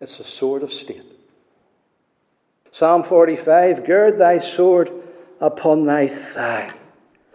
It's 0.00 0.18
a 0.18 0.24
sword 0.24 0.62
of 0.62 0.72
state. 0.72 1.04
Psalm 2.72 3.02
45 3.02 3.86
Gird 3.86 4.18
thy 4.18 4.38
sword 4.40 4.90
upon 5.40 5.86
thy 5.86 6.08
thigh, 6.08 6.72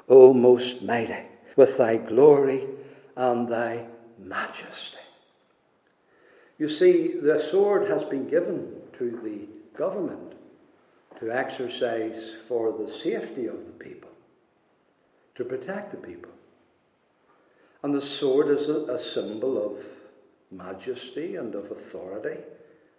O 0.09 0.33
most 0.33 0.81
mighty, 0.81 1.23
with 1.55 1.77
thy 1.77 1.97
glory 1.97 2.67
and 3.15 3.47
thy 3.47 3.85
majesty. 4.19 4.97
You 6.57 6.69
see, 6.69 7.15
the 7.21 7.47
sword 7.49 7.89
has 7.89 8.03
been 8.05 8.27
given 8.27 8.73
to 8.97 9.19
the 9.23 9.77
government 9.77 10.33
to 11.19 11.31
exercise 11.31 12.33
for 12.47 12.71
the 12.73 12.91
safety 12.91 13.47
of 13.47 13.65
the 13.65 13.73
people, 13.79 14.09
to 15.35 15.45
protect 15.45 15.91
the 15.91 15.97
people. 15.97 16.31
And 17.81 17.93
the 17.93 18.05
sword 18.05 18.49
is 18.57 18.69
a, 18.69 18.93
a 18.93 19.13
symbol 19.13 19.63
of 19.63 19.85
majesty 20.51 21.35
and 21.35 21.55
of 21.55 21.71
authority, 21.71 22.39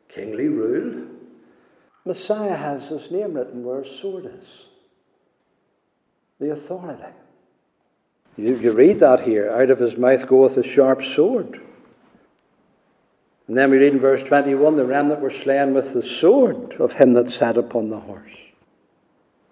kingly 0.08 0.48
rule. 0.48 1.06
Messiah 2.04 2.56
has 2.56 2.88
his 2.88 3.10
name 3.10 3.34
written 3.34 3.64
where 3.64 3.82
his 3.82 3.98
sword 3.98 4.26
is 4.26 4.46
the 6.44 6.52
authority. 6.52 7.02
You, 8.36 8.56
you 8.56 8.72
read 8.72 9.00
that 9.00 9.22
here 9.22 9.50
out 9.50 9.70
of 9.70 9.78
his 9.78 9.96
mouth 9.96 10.26
goeth 10.28 10.56
a 10.56 10.62
sharp 10.62 11.04
sword. 11.04 11.60
And 13.46 13.56
then 13.56 13.70
we 13.70 13.78
read 13.78 13.94
in 13.94 14.00
verse 14.00 14.22
21 14.26 14.76
the 14.76 14.84
remnant 14.84 15.20
were 15.20 15.30
slain 15.30 15.74
with 15.74 15.94
the 15.94 16.06
sword 16.06 16.74
of 16.74 16.94
him 16.94 17.14
that 17.14 17.30
sat 17.30 17.56
upon 17.56 17.90
the 17.90 18.00
horse. 18.00 18.32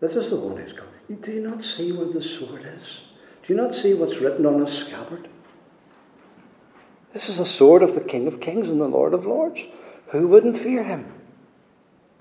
This 0.01 0.13
is 0.13 0.31
the 0.31 0.37
one 0.37 0.57
who's 0.57 0.73
coming. 0.73 1.21
Do 1.23 1.33
you 1.33 1.41
not 1.41 1.65
see 1.65 1.93
where 1.93 2.13
the 2.13 2.23
sword 2.23 2.63
is? 2.63 2.83
Do 3.47 3.55
you 3.55 3.57
not 3.57 3.75
see 3.75 3.95
what's 3.95 4.19
written 4.19 4.47
on 4.47 4.65
his 4.65 4.77
scabbard? 4.77 5.29
This 7.13 7.29
is 7.29 7.39
a 7.39 7.47
sword 7.47 7.83
of 7.83 7.95
the 7.95 8.01
King 8.01 8.27
of 8.27 8.41
Kings 8.41 8.69
and 8.69 8.81
the 8.81 8.89
Lord 8.89 9.15
of 9.15 9.27
Lords. 9.27 9.61
Who 10.09 10.29
wouldn't 10.29 10.59
fear 10.59 10.83
him? 10.83 11.13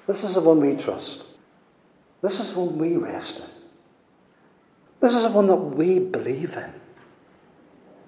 This 0.08 0.24
is 0.24 0.34
the 0.34 0.42
one 0.42 0.60
we 0.60 0.82
trust. 0.82 1.24
This 2.22 2.40
is 2.40 2.54
the 2.54 2.60
one 2.60 2.78
we 2.78 2.98
rest 2.98 3.38
in. 3.38 3.61
This 5.02 5.16
is 5.16 5.24
the 5.24 5.30
one 5.30 5.48
that 5.48 5.56
we 5.56 5.98
believe 5.98 6.56
in, 6.56 6.74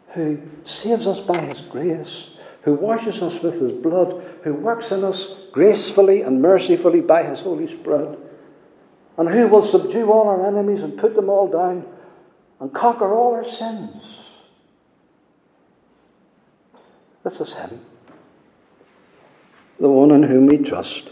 who 0.09 0.37
saves 0.63 1.07
us 1.07 1.19
by 1.19 1.39
his 1.39 1.61
grace, 1.61 2.27
who 2.61 2.75
washes 2.75 3.21
us 3.21 3.41
with 3.41 3.59
his 3.59 3.71
blood, 3.71 4.23
who 4.43 4.53
works 4.53 4.91
in 4.91 5.03
us 5.03 5.27
gracefully 5.51 6.21
and 6.21 6.41
mercifully 6.41 7.01
by 7.01 7.23
his 7.23 7.39
Holy 7.39 7.67
Spirit, 7.67 8.19
and 9.17 9.27
who 9.27 9.47
will 9.47 9.65
subdue 9.65 10.11
all 10.11 10.27
our 10.27 10.45
enemies 10.45 10.83
and 10.83 10.97
put 10.99 11.15
them 11.15 11.29
all 11.29 11.47
down 11.47 11.83
and 12.59 12.73
conquer 12.73 13.13
all 13.13 13.33
our 13.33 13.49
sins. 13.49 14.03
This 17.23 17.39
is 17.39 17.53
him, 17.53 17.81
the 19.79 19.89
one 19.89 20.11
in 20.11 20.23
whom 20.23 20.45
we 20.45 20.57
trust. 20.57 21.09